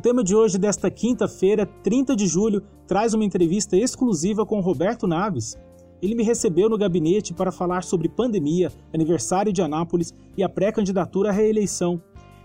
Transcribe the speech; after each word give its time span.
tema 0.00 0.24
de 0.24 0.34
hoje, 0.34 0.58
desta 0.58 0.90
quinta-feira, 0.90 1.66
30 1.66 2.16
de 2.16 2.26
julho, 2.26 2.62
traz 2.86 3.12
uma 3.12 3.24
entrevista 3.24 3.76
exclusiva 3.76 4.46
com 4.46 4.60
Roberto 4.60 5.06
Naves. 5.06 5.58
Ele 6.00 6.14
me 6.14 6.22
recebeu 6.22 6.70
no 6.70 6.78
gabinete 6.78 7.34
para 7.34 7.52
falar 7.52 7.84
sobre 7.84 8.08
pandemia, 8.08 8.72
aniversário 8.94 9.52
de 9.52 9.60
Anápolis 9.60 10.14
e 10.36 10.42
a 10.42 10.48
pré-candidatura 10.48 11.28
à 11.28 11.32
reeleição. 11.32 12.02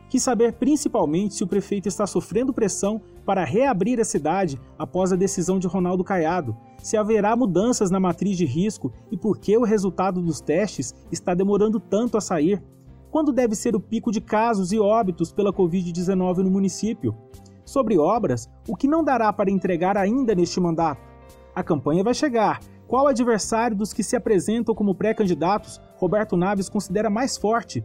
Quis 0.09 0.21
saber 0.21 0.53
principalmente 0.53 1.33
se 1.33 1.43
o 1.43 1.47
prefeito 1.47 1.87
está 1.87 2.05
sofrendo 2.05 2.53
pressão 2.53 3.01
para 3.25 3.45
reabrir 3.45 3.99
a 3.99 4.05
cidade 4.05 4.59
após 4.77 5.13
a 5.13 5.15
decisão 5.15 5.57
de 5.57 5.67
Ronaldo 5.67 6.03
Caiado, 6.03 6.55
se 6.77 6.97
haverá 6.97 7.35
mudanças 7.35 7.89
na 7.89 7.99
matriz 7.99 8.37
de 8.37 8.45
risco 8.45 8.91
e 9.09 9.17
por 9.17 9.39
que 9.39 9.57
o 9.57 9.63
resultado 9.63 10.21
dos 10.21 10.41
testes 10.41 10.93
está 11.11 11.33
demorando 11.33 11.79
tanto 11.79 12.17
a 12.17 12.21
sair. 12.21 12.61
Quando 13.09 13.31
deve 13.31 13.55
ser 13.55 13.75
o 13.75 13.79
pico 13.79 14.11
de 14.11 14.19
casos 14.19 14.73
e 14.73 14.79
óbitos 14.79 15.31
pela 15.31 15.53
Covid-19 15.53 16.39
no 16.39 16.51
município? 16.51 17.15
Sobre 17.65 17.97
obras, 17.97 18.47
o 18.69 18.75
que 18.75 18.87
não 18.87 19.03
dará 19.03 19.33
para 19.33 19.49
entregar 19.49 19.97
ainda 19.97 20.35
neste 20.35 20.59
mandato? 20.59 21.01
A 21.53 21.63
campanha 21.63 22.03
vai 22.03 22.13
chegar. 22.13 22.59
Qual 22.87 23.07
adversário 23.07 23.75
dos 23.75 23.91
que 23.91 24.03
se 24.03 24.15
apresentam 24.15 24.75
como 24.75 24.93
pré-candidatos 24.93 25.81
Roberto 25.95 26.37
Naves 26.37 26.69
considera 26.69 27.09
mais 27.09 27.35
forte? 27.35 27.83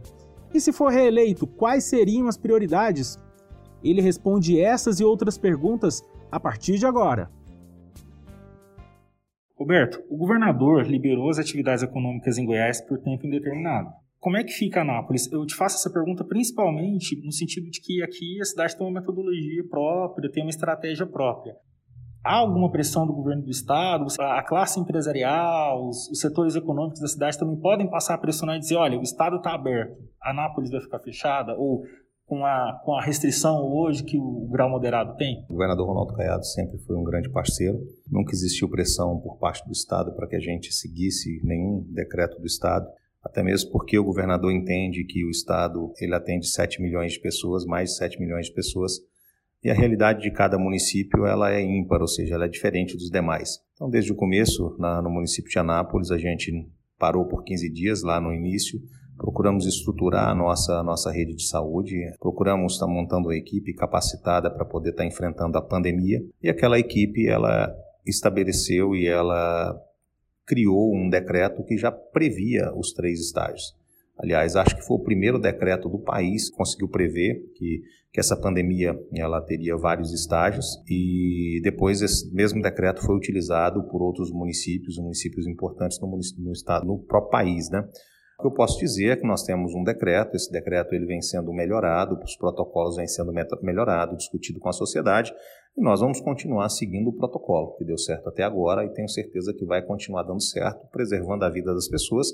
E 0.53 0.59
se 0.61 0.71
for 0.71 0.91
reeleito, 0.91 1.47
quais 1.47 1.85
seriam 1.85 2.27
as 2.27 2.37
prioridades? 2.37 3.17
Ele 3.83 4.01
responde 4.01 4.61
essas 4.61 4.99
e 4.99 5.03
outras 5.03 5.37
perguntas 5.37 6.03
a 6.31 6.39
partir 6.39 6.77
de 6.77 6.85
agora. 6.85 7.31
Roberto, 9.57 10.03
o 10.09 10.17
governador 10.17 10.85
liberou 10.85 11.29
as 11.29 11.39
atividades 11.39 11.83
econômicas 11.83 12.37
em 12.37 12.45
Goiás 12.45 12.81
por 12.81 12.99
tempo 12.99 13.25
indeterminado. 13.25 13.89
Como 14.21 14.37
é 14.37 14.43
que 14.43 14.53
fica 14.53 14.81
Anápolis? 14.81 15.29
Eu 15.31 15.43
te 15.47 15.55
faço 15.55 15.77
essa 15.77 15.89
pergunta 15.89 16.23
principalmente 16.23 17.19
no 17.25 17.31
sentido 17.31 17.71
de 17.71 17.81
que 17.81 18.03
aqui 18.03 18.39
a 18.39 18.45
cidade 18.45 18.77
tem 18.77 18.85
uma 18.85 18.99
metodologia 18.99 19.67
própria, 19.67 20.31
tem 20.31 20.43
uma 20.43 20.51
estratégia 20.51 21.07
própria. 21.07 21.55
Há 22.23 22.35
alguma 22.35 22.69
pressão 22.69 23.07
do 23.07 23.13
governo 23.13 23.41
do 23.41 23.49
estado? 23.49 24.05
A 24.19 24.43
classe 24.43 24.79
empresarial, 24.79 25.89
os, 25.89 26.07
os 26.11 26.19
setores 26.19 26.55
econômicos 26.55 26.99
da 27.01 27.07
cidade 27.07 27.39
também 27.39 27.59
podem 27.59 27.89
passar 27.89 28.13
a 28.13 28.17
pressionar 28.19 28.57
e 28.57 28.59
dizer: 28.59 28.75
olha, 28.75 28.99
o 28.99 29.01
estado 29.01 29.37
está 29.37 29.55
aberto, 29.55 29.97
Anápolis 30.21 30.69
vai 30.69 30.81
ficar 30.81 30.99
fechada? 30.99 31.55
Ou 31.57 31.81
com 32.27 32.45
a, 32.45 32.79
com 32.85 32.93
a 32.93 33.01
restrição 33.01 33.65
hoje 33.65 34.03
que 34.03 34.19
o, 34.19 34.45
o 34.45 34.49
grau 34.51 34.69
moderado 34.69 35.15
tem? 35.15 35.43
O 35.49 35.53
governador 35.53 35.87
Ronaldo 35.87 36.13
Caiado 36.13 36.45
sempre 36.45 36.77
foi 36.85 36.95
um 36.95 37.03
grande 37.03 37.27
parceiro. 37.31 37.79
Nunca 38.07 38.33
existiu 38.33 38.69
pressão 38.69 39.19
por 39.19 39.39
parte 39.39 39.65
do 39.65 39.71
Estado 39.71 40.13
para 40.15 40.27
que 40.27 40.35
a 40.35 40.39
gente 40.39 40.71
seguisse 40.71 41.41
nenhum 41.43 41.83
decreto 41.89 42.39
do 42.39 42.45
Estado 42.45 42.85
até 43.23 43.43
mesmo 43.43 43.71
porque 43.71 43.97
o 43.97 44.03
governador 44.03 44.51
entende 44.51 45.03
que 45.03 45.25
o 45.25 45.29
Estado 45.29 45.91
ele 45.99 46.15
atende 46.15 46.47
7 46.47 46.81
milhões 46.81 47.13
de 47.13 47.19
pessoas, 47.19 47.65
mais 47.65 47.91
de 47.91 47.97
7 47.97 48.19
milhões 48.19 48.47
de 48.47 48.53
pessoas, 48.53 48.93
e 49.63 49.69
a 49.69 49.73
realidade 49.73 50.21
de 50.21 50.31
cada 50.31 50.57
município 50.57 51.25
ela 51.25 51.53
é 51.53 51.61
ímpar, 51.61 52.01
ou 52.01 52.07
seja, 52.07 52.33
ela 52.33 52.45
é 52.45 52.49
diferente 52.49 52.97
dos 52.97 53.11
demais. 53.11 53.59
Então, 53.75 53.89
desde 53.89 54.11
o 54.11 54.15
começo, 54.15 54.75
na, 54.79 55.01
no 55.01 55.09
município 55.09 55.51
de 55.51 55.59
Anápolis, 55.59 56.09
a 56.09 56.17
gente 56.17 56.51
parou 56.97 57.27
por 57.27 57.43
15 57.43 57.71
dias 57.71 58.01
lá 58.01 58.19
no 58.19 58.33
início, 58.33 58.79
procuramos 59.15 59.67
estruturar 59.67 60.29
a 60.29 60.35
nossa, 60.35 60.79
a 60.79 60.83
nossa 60.83 61.11
rede 61.11 61.35
de 61.35 61.47
saúde, 61.47 61.95
procuramos 62.19 62.73
estar 62.73 62.87
montando 62.87 63.27
uma 63.27 63.35
equipe 63.35 63.73
capacitada 63.75 64.49
para 64.49 64.65
poder 64.65 64.91
estar 64.91 65.05
enfrentando 65.05 65.57
a 65.59 65.61
pandemia, 65.61 66.19
e 66.41 66.49
aquela 66.49 66.79
equipe 66.79 67.27
ela 67.27 67.71
estabeleceu 68.03 68.95
e 68.95 69.05
ela 69.05 69.79
criou 70.51 70.93
um 70.93 71.09
decreto 71.09 71.63
que 71.63 71.77
já 71.77 71.89
previa 71.89 72.73
os 72.75 72.91
três 72.91 73.21
estágios. 73.21 73.73
Aliás, 74.17 74.57
acho 74.57 74.75
que 74.75 74.85
foi 74.85 74.97
o 74.97 75.03
primeiro 75.03 75.39
decreto 75.39 75.87
do 75.87 75.97
país 75.97 76.49
que 76.49 76.57
conseguiu 76.57 76.89
prever 76.89 77.41
que, 77.55 77.81
que 78.11 78.19
essa 78.19 78.35
pandemia 78.35 78.93
ela 79.15 79.41
teria 79.41 79.77
vários 79.77 80.11
estágios 80.11 80.65
e 80.89 81.61
depois 81.63 82.01
esse 82.01 82.29
mesmo 82.35 82.61
decreto 82.61 83.01
foi 83.01 83.15
utilizado 83.15 83.81
por 83.87 84.01
outros 84.01 84.29
municípios, 84.29 84.97
municípios 84.97 85.47
importantes 85.47 85.97
no, 86.01 86.09
no 86.09 86.51
estado, 86.51 86.85
no 86.85 86.99
próprio 86.99 87.31
país, 87.31 87.69
né? 87.69 87.87
O 88.37 88.41
que 88.41 88.47
eu 88.47 88.53
posso 88.53 88.77
dizer 88.79 89.09
é 89.09 89.15
que 89.15 89.25
nós 89.25 89.43
temos 89.43 89.73
um 89.73 89.83
decreto, 89.83 90.35
esse 90.35 90.51
decreto 90.51 90.93
ele 90.93 91.05
vem 91.05 91.21
sendo 91.21 91.53
melhorado, 91.53 92.19
os 92.21 92.35
protocolos 92.35 92.97
vêm 92.97 93.07
sendo 93.07 93.31
melhorados, 93.61 94.17
discutido 94.17 94.59
com 94.59 94.67
a 94.67 94.73
sociedade, 94.73 95.31
e 95.77 95.81
nós 95.81 96.01
vamos 96.01 96.19
continuar 96.19 96.69
seguindo 96.69 97.09
o 97.09 97.15
protocolo, 97.15 97.75
que 97.77 97.85
deu 97.85 97.97
certo 97.97 98.29
até 98.29 98.43
agora 98.43 98.85
e 98.85 98.93
tenho 98.93 99.09
certeza 99.09 99.53
que 99.53 99.65
vai 99.65 99.81
continuar 99.81 100.23
dando 100.23 100.41
certo, 100.41 100.87
preservando 100.91 101.45
a 101.45 101.49
vida 101.49 101.73
das 101.73 101.87
pessoas 101.87 102.27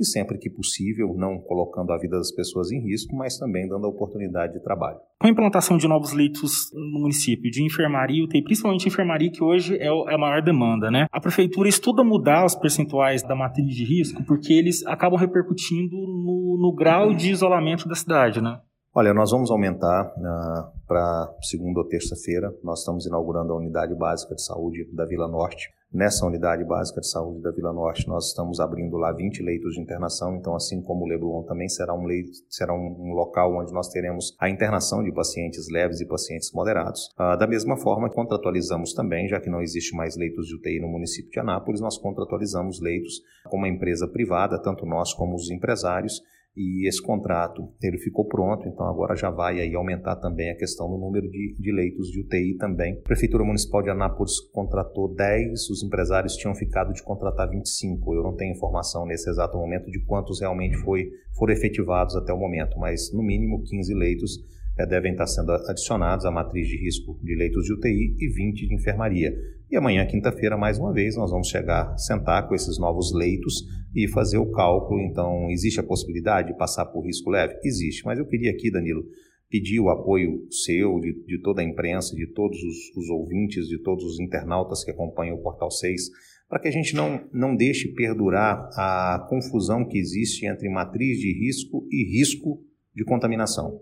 e 0.00 0.04
sempre 0.04 0.38
que 0.38 0.48
possível, 0.48 1.14
não 1.14 1.38
colocando 1.38 1.92
a 1.92 1.98
vida 1.98 2.16
das 2.16 2.32
pessoas 2.32 2.72
em 2.72 2.80
risco, 2.80 3.14
mas 3.14 3.36
também 3.36 3.68
dando 3.68 3.84
a 3.84 3.90
oportunidade 3.90 4.54
de 4.54 4.62
trabalho. 4.62 4.96
Com 5.20 5.26
a 5.26 5.30
implantação 5.30 5.76
de 5.76 5.86
novos 5.86 6.12
leitos 6.12 6.72
no 6.72 7.00
município, 7.00 7.50
de 7.50 7.62
enfermaria, 7.62 8.24
UTI, 8.24 8.42
principalmente 8.42 8.88
enfermaria, 8.88 9.30
que 9.30 9.44
hoje 9.44 9.76
é, 9.76 9.88
é 9.88 10.14
a 10.14 10.18
maior 10.18 10.40
demanda, 10.40 10.90
né? 10.90 11.06
A 11.12 11.20
prefeitura 11.20 11.68
estuda 11.68 12.02
mudar 12.02 12.46
os 12.46 12.54
percentuais 12.54 13.22
da 13.22 13.36
matriz 13.36 13.74
de 13.74 13.84
risco, 13.84 14.24
porque 14.24 14.54
eles 14.54 14.84
acabam 14.86 15.20
repercutindo 15.20 15.94
no, 15.94 16.58
no 16.58 16.74
grau 16.74 17.12
de 17.12 17.30
isolamento 17.30 17.86
da 17.86 17.94
cidade, 17.94 18.40
né? 18.40 18.58
Olha, 18.92 19.14
nós 19.14 19.30
vamos 19.30 19.52
aumentar 19.52 20.12
uh, 20.16 20.86
para 20.88 21.32
segunda 21.42 21.78
ou 21.78 21.86
terça-feira. 21.86 22.52
Nós 22.60 22.80
estamos 22.80 23.06
inaugurando 23.06 23.52
a 23.52 23.56
unidade 23.56 23.94
básica 23.94 24.34
de 24.34 24.42
saúde 24.42 24.84
da 24.92 25.06
Vila 25.06 25.28
Norte. 25.28 25.70
Nessa 25.92 26.26
unidade 26.26 26.64
básica 26.64 27.00
de 27.00 27.08
saúde 27.08 27.40
da 27.40 27.52
Vila 27.52 27.72
Norte, 27.72 28.08
nós 28.08 28.26
estamos 28.26 28.58
abrindo 28.58 28.96
lá 28.96 29.12
20 29.12 29.44
leitos 29.44 29.74
de 29.74 29.80
internação. 29.80 30.34
Então, 30.34 30.56
assim 30.56 30.82
como 30.82 31.04
o 31.04 31.08
Leblon 31.08 31.44
também 31.44 31.68
será 31.68 31.94
um 31.94 32.04
leito, 32.04 32.32
será 32.48 32.74
um, 32.74 32.96
um 32.98 33.12
local 33.12 33.56
onde 33.60 33.72
nós 33.72 33.88
teremos 33.90 34.36
a 34.40 34.50
internação 34.50 35.04
de 35.04 35.12
pacientes 35.12 35.68
leves 35.70 36.00
e 36.00 36.06
pacientes 36.06 36.50
moderados. 36.52 37.14
Uh, 37.16 37.38
da 37.38 37.46
mesma 37.46 37.76
forma, 37.76 38.10
contratualizamos 38.10 38.92
também, 38.92 39.28
já 39.28 39.40
que 39.40 39.48
não 39.48 39.62
existe 39.62 39.94
mais 39.94 40.16
leitos 40.16 40.48
de 40.48 40.56
UTI 40.56 40.80
no 40.80 40.88
município 40.88 41.30
de 41.30 41.38
Anápolis, 41.38 41.80
nós 41.80 41.96
contratualizamos 41.96 42.80
leitos 42.80 43.20
com 43.44 43.56
uma 43.56 43.68
empresa 43.68 44.08
privada, 44.08 44.60
tanto 44.60 44.84
nós 44.84 45.14
como 45.14 45.36
os 45.36 45.48
empresários 45.48 46.20
e 46.56 46.88
esse 46.88 47.00
contrato 47.00 47.72
ele 47.80 47.98
ficou 47.98 48.26
pronto, 48.26 48.66
então 48.66 48.86
agora 48.86 49.14
já 49.14 49.30
vai 49.30 49.60
aí 49.60 49.74
aumentar 49.74 50.16
também 50.16 50.50
a 50.50 50.56
questão 50.56 50.88
do 50.90 50.98
número 50.98 51.30
de, 51.30 51.54
de 51.58 51.72
leitos 51.72 52.08
de 52.08 52.20
UTI 52.20 52.56
também. 52.56 52.94
A 52.94 53.02
Prefeitura 53.02 53.44
Municipal 53.44 53.82
de 53.82 53.90
Anápolis 53.90 54.40
contratou 54.52 55.14
10, 55.14 55.70
os 55.70 55.82
empresários 55.82 56.36
tinham 56.36 56.54
ficado 56.54 56.92
de 56.92 57.02
contratar 57.02 57.48
25. 57.48 58.14
Eu 58.14 58.22
não 58.22 58.34
tenho 58.34 58.52
informação 58.52 59.06
nesse 59.06 59.30
exato 59.30 59.56
momento 59.56 59.90
de 59.90 60.04
quantos 60.04 60.40
realmente 60.40 60.76
foi, 60.78 61.10
foram 61.36 61.52
efetivados 61.52 62.16
até 62.16 62.32
o 62.32 62.38
momento, 62.38 62.78
mas 62.78 63.12
no 63.12 63.22
mínimo 63.22 63.62
15 63.62 63.94
leitos 63.94 64.44
é, 64.78 64.86
devem 64.86 65.12
estar 65.12 65.26
sendo 65.26 65.52
adicionados 65.52 66.24
à 66.24 66.30
matriz 66.30 66.66
de 66.66 66.76
risco 66.76 67.18
de 67.22 67.36
leitos 67.36 67.64
de 67.64 67.74
UTI 67.74 68.16
e 68.18 68.28
20 68.28 68.66
de 68.66 68.74
enfermaria. 68.74 69.32
E 69.70 69.76
amanhã, 69.76 70.04
quinta-feira, 70.04 70.56
mais 70.56 70.80
uma 70.80 70.92
vez, 70.92 71.14
nós 71.14 71.30
vamos 71.30 71.46
chegar, 71.46 71.96
sentar 71.96 72.48
com 72.48 72.56
esses 72.56 72.76
novos 72.76 73.14
leitos 73.14 73.62
e 73.94 74.08
fazer 74.08 74.36
o 74.36 74.50
cálculo. 74.50 75.00
Então, 75.00 75.48
existe 75.48 75.78
a 75.78 75.84
possibilidade 75.84 76.48
de 76.48 76.58
passar 76.58 76.86
por 76.86 77.06
risco 77.06 77.30
leve? 77.30 77.56
Existe, 77.62 78.04
mas 78.04 78.18
eu 78.18 78.26
queria 78.26 78.50
aqui, 78.50 78.68
Danilo, 78.68 79.04
pedir 79.48 79.78
o 79.78 79.88
apoio 79.88 80.44
seu, 80.50 80.98
de, 80.98 81.24
de 81.24 81.40
toda 81.40 81.62
a 81.62 81.64
imprensa, 81.64 82.16
de 82.16 82.26
todos 82.32 82.58
os, 82.60 82.96
os, 82.96 83.10
ouvintes, 83.10 83.68
de 83.68 83.80
todos 83.80 84.04
os 84.04 84.18
internautas 84.18 84.82
que 84.82 84.90
acompanham 84.90 85.36
o 85.36 85.42
Portal 85.42 85.70
6, 85.70 86.02
para 86.48 86.58
que 86.58 86.66
a 86.66 86.72
gente 86.72 86.92
não, 86.96 87.24
não 87.32 87.54
deixe 87.54 87.94
perdurar 87.94 88.68
a 88.74 89.24
confusão 89.28 89.86
que 89.86 89.98
existe 89.98 90.46
entre 90.46 90.68
matriz 90.68 91.16
de 91.16 91.32
risco 91.32 91.86
e 91.92 92.18
risco 92.18 92.60
de 92.92 93.04
contaminação. 93.04 93.80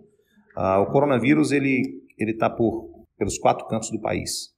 Ah, 0.55 0.83
o 0.83 0.93
coronavírus 0.93 1.51
ele 1.51 2.03
está 2.19 2.51
pelos 2.51 3.39
quatro 3.39 3.67
cantos 3.69 3.91
do 3.91 4.03
país. 4.03 4.58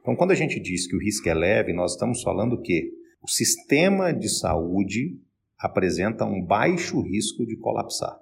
Então, 0.00 0.16
quando 0.16 0.30
a 0.30 0.34
gente 0.34 0.58
diz 0.58 0.86
que 0.86 0.96
o 0.96 1.00
risco 1.00 1.28
é 1.28 1.34
leve, 1.34 1.72
nós 1.72 1.92
estamos 1.92 2.22
falando 2.22 2.60
que 2.60 2.90
o 3.22 3.28
sistema 3.28 4.12
de 4.12 4.28
saúde 4.28 5.20
apresenta 5.58 6.24
um 6.24 6.42
baixo 6.42 7.00
risco 7.02 7.46
de 7.46 7.56
colapsar. 7.56 8.18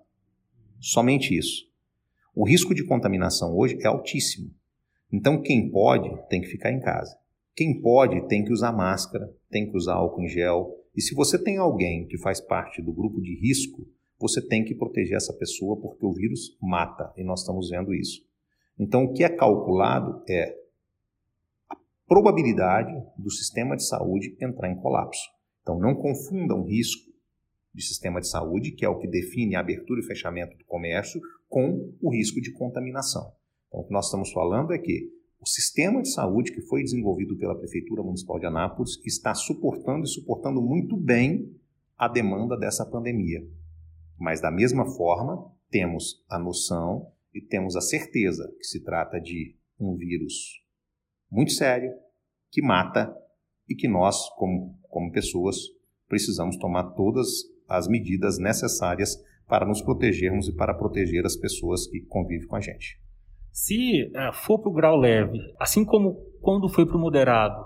Somente 0.81 1.37
isso. 1.37 1.69
O 2.35 2.47
risco 2.47 2.75
de 2.75 2.85
contaminação 2.85 3.57
hoje 3.57 3.79
é 3.81 3.87
altíssimo. 3.87 4.51
Então, 5.13 5.41
quem 5.41 5.71
pode 5.71 6.11
tem 6.29 6.41
que 6.41 6.49
ficar 6.49 6.73
em 6.73 6.81
casa. 6.81 7.17
Quem 7.55 7.81
pode 7.81 8.27
tem 8.29 8.45
que 8.45 8.53
usar 8.53 8.73
máscara, 8.73 9.33
tem 9.51 9.71
que 9.71 9.77
usar 9.77 9.95
álcool 9.95 10.23
em 10.23 10.29
gel. 10.29 10.69
E 10.95 11.01
se 11.01 11.15
você 11.15 11.43
tem 11.43 11.59
alguém 11.59 12.07
que 12.07 12.19
faz 12.19 12.41
parte 12.41 12.83
do 12.83 12.93
grupo 12.93 13.21
de 13.21 13.35
risco, 13.41 13.87
você 14.19 14.45
tem 14.45 14.65
que 14.65 14.75
proteger 14.75 15.17
essa 15.17 15.33
pessoa 15.33 15.81
porque 15.81 16.05
o 16.05 16.13
vírus 16.13 16.57
mata 16.61 17.13
e 17.17 17.23
nós 17.23 17.41
estamos 17.41 17.71
vendo 17.71 17.95
isso. 17.95 18.21
Então, 18.79 19.05
o 19.05 19.13
que 19.13 19.25
é 19.25 19.29
calculado 19.29 20.23
é 20.29 20.55
probabilidade 22.09 22.93
do 23.19 23.31
sistema 23.31 23.77
de 23.77 23.87
saúde 23.87 24.35
entrar 24.41 24.71
em 24.71 24.81
colapso. 24.81 25.29
Então, 25.63 25.79
não 25.79 25.95
confundam 25.95 26.65
risco 26.65 27.13
de 27.75 27.83
sistema 27.83 28.21
de 28.21 28.29
saúde, 28.29 28.73
que 28.73 28.85
é 28.85 28.89
o 28.89 28.99
que 28.99 29.07
define 29.07 29.55
a 29.55 29.61
abertura 29.61 30.01
e 30.01 30.07
fechamento 30.07 30.57
do 30.57 30.65
comércio, 30.65 31.21
com 31.49 31.95
o 32.01 32.11
risco 32.11 32.41
de 32.41 32.51
contaminação. 32.53 33.31
Então, 33.69 33.81
o 33.81 33.85
que 33.85 33.93
nós 33.93 34.07
estamos 34.07 34.33
falando 34.33 34.73
é 34.73 34.79
que 34.79 35.13
o 35.41 35.47
sistema 35.47 36.03
de 36.03 36.11
saúde 36.11 36.51
que 36.51 36.63
foi 36.63 36.83
desenvolvido 36.83 37.37
pela 37.37 37.57
Prefeitura 37.57 38.03
Municipal 38.03 38.39
de 38.41 38.47
Anápolis 38.47 38.99
está 39.05 39.35
suportando 39.35 40.05
e 40.05 40.09
suportando 40.09 40.61
muito 40.61 40.97
bem 40.97 41.55
a 41.97 42.09
demanda 42.09 42.57
dessa 42.57 42.85
pandemia. 42.87 43.47
Mas, 44.19 44.41
da 44.41 44.51
mesma 44.51 44.87
forma, 44.97 45.53
temos 45.71 46.25
a 46.29 46.39
noção 46.39 47.13
e 47.35 47.41
temos 47.41 47.77
a 47.77 47.81
certeza 47.81 48.51
que 48.59 48.65
se 48.65 48.83
trata 48.83 49.21
de 49.21 49.55
um 49.79 49.95
vírus 49.95 50.67
muito 51.31 51.53
sério, 51.53 51.91
que 52.51 52.63
mata 52.63 53.15
e 53.69 53.75
que 53.75 53.89
nós, 53.89 54.29
como, 54.37 54.79
como 54.89 55.13
pessoas, 55.13 55.57
precisamos 56.09 56.57
tomar 56.57 56.95
todas 56.95 57.29
as 57.69 57.87
medidas 57.87 58.39
necessárias 58.39 59.17
para 59.47 59.67
nos 59.67 59.83
protegermos 59.83 60.49
e 60.49 60.55
para 60.55 60.75
proteger 60.75 61.25
as 61.25 61.37
pessoas 61.37 61.87
que 61.87 62.01
convivem 62.03 62.47
com 62.47 62.57
a 62.57 62.61
gente. 62.61 62.99
Se 63.51 64.05
uh, 64.05 64.33
for 64.33 64.59
para 64.61 64.71
o 64.71 64.75
grau 64.75 64.97
leve, 64.97 65.39
assim 65.59 65.85
como 65.85 66.17
quando 66.41 66.69
foi 66.69 66.87
para 66.87 66.97
o 66.97 67.01
moderado, 67.01 67.65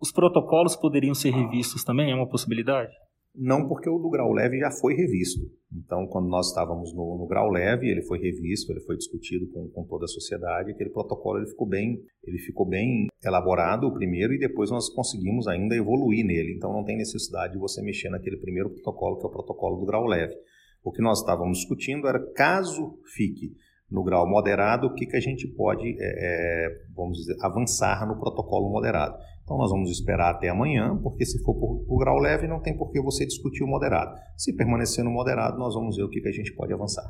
os 0.00 0.10
protocolos 0.12 0.76
poderiam 0.76 1.14
ser 1.14 1.30
revistos 1.30 1.84
também? 1.84 2.10
É 2.10 2.14
uma 2.14 2.28
possibilidade? 2.28 2.90
Não, 3.34 3.68
porque 3.68 3.88
o 3.88 3.98
do 3.98 4.10
grau 4.10 4.32
leve 4.32 4.58
já 4.58 4.70
foi 4.70 4.94
revisto. 4.94 5.40
Então, 5.72 6.06
quando 6.08 6.28
nós 6.28 6.48
estávamos 6.48 6.92
no, 6.92 7.16
no 7.16 7.26
grau 7.26 7.48
leve, 7.48 7.88
ele 7.88 8.02
foi 8.02 8.18
revisto, 8.18 8.72
ele 8.72 8.80
foi 8.80 8.96
discutido 8.96 9.46
com, 9.52 9.68
com, 9.68 9.84
toda 9.84 10.04
a 10.04 10.08
sociedade. 10.08 10.72
Aquele 10.72 10.90
protocolo 10.90 11.38
ele 11.38 11.46
ficou 11.46 11.66
bem, 11.66 12.02
ele 12.24 12.38
ficou 12.38 12.66
bem 12.66 13.06
elaborado 13.24 13.86
o 13.86 13.94
primeiro 13.94 14.32
e 14.34 14.38
depois 14.38 14.70
nós 14.70 14.88
conseguimos 14.88 15.46
ainda 15.46 15.76
evoluir 15.76 16.26
nele. 16.26 16.54
Então, 16.56 16.72
não 16.72 16.84
tem 16.84 16.96
necessidade 16.96 17.52
de 17.52 17.58
você 17.58 17.80
mexer 17.80 18.10
naquele 18.10 18.36
primeiro 18.36 18.70
protocolo 18.70 19.18
que 19.18 19.24
é 19.24 19.28
o 19.28 19.32
protocolo 19.32 19.78
do 19.78 19.86
grau 19.86 20.06
leve. 20.06 20.34
O 20.82 20.90
que 20.90 21.02
nós 21.02 21.20
estávamos 21.20 21.58
discutindo 21.58 22.08
era 22.08 22.18
caso 22.32 22.98
fique 23.14 23.54
no 23.90 24.04
grau 24.04 24.28
moderado, 24.28 24.86
o 24.86 24.94
que, 24.94 25.04
que 25.04 25.16
a 25.16 25.20
gente 25.20 25.48
pode, 25.48 25.88
é, 25.88 25.94
é 26.00 26.68
vamos 26.94 27.18
dizer, 27.18 27.36
avançar 27.40 28.06
no 28.06 28.18
protocolo 28.18 28.70
moderado. 28.70 29.16
Então 29.50 29.58
nós 29.58 29.72
vamos 29.72 29.90
esperar 29.90 30.30
até 30.30 30.48
amanhã, 30.48 30.96
porque 31.02 31.26
se 31.26 31.42
for 31.42 31.54
por, 31.54 31.84
por, 31.84 31.98
grau 31.98 32.20
leve, 32.20 32.46
não 32.46 32.62
tem 32.62 32.72
por 32.78 32.88
que 32.92 33.02
você 33.02 33.26
discutir 33.26 33.64
o 33.64 33.66
moderado. 33.66 34.14
Se 34.36 34.56
permanecer 34.56 35.04
no 35.04 35.10
moderado, 35.10 35.58
nós 35.58 35.74
vamos 35.74 35.96
ver 35.96 36.04
o 36.04 36.08
que, 36.08 36.20
que 36.20 36.28
a 36.28 36.32
gente 36.32 36.54
pode 36.54 36.72
avançar. 36.72 37.02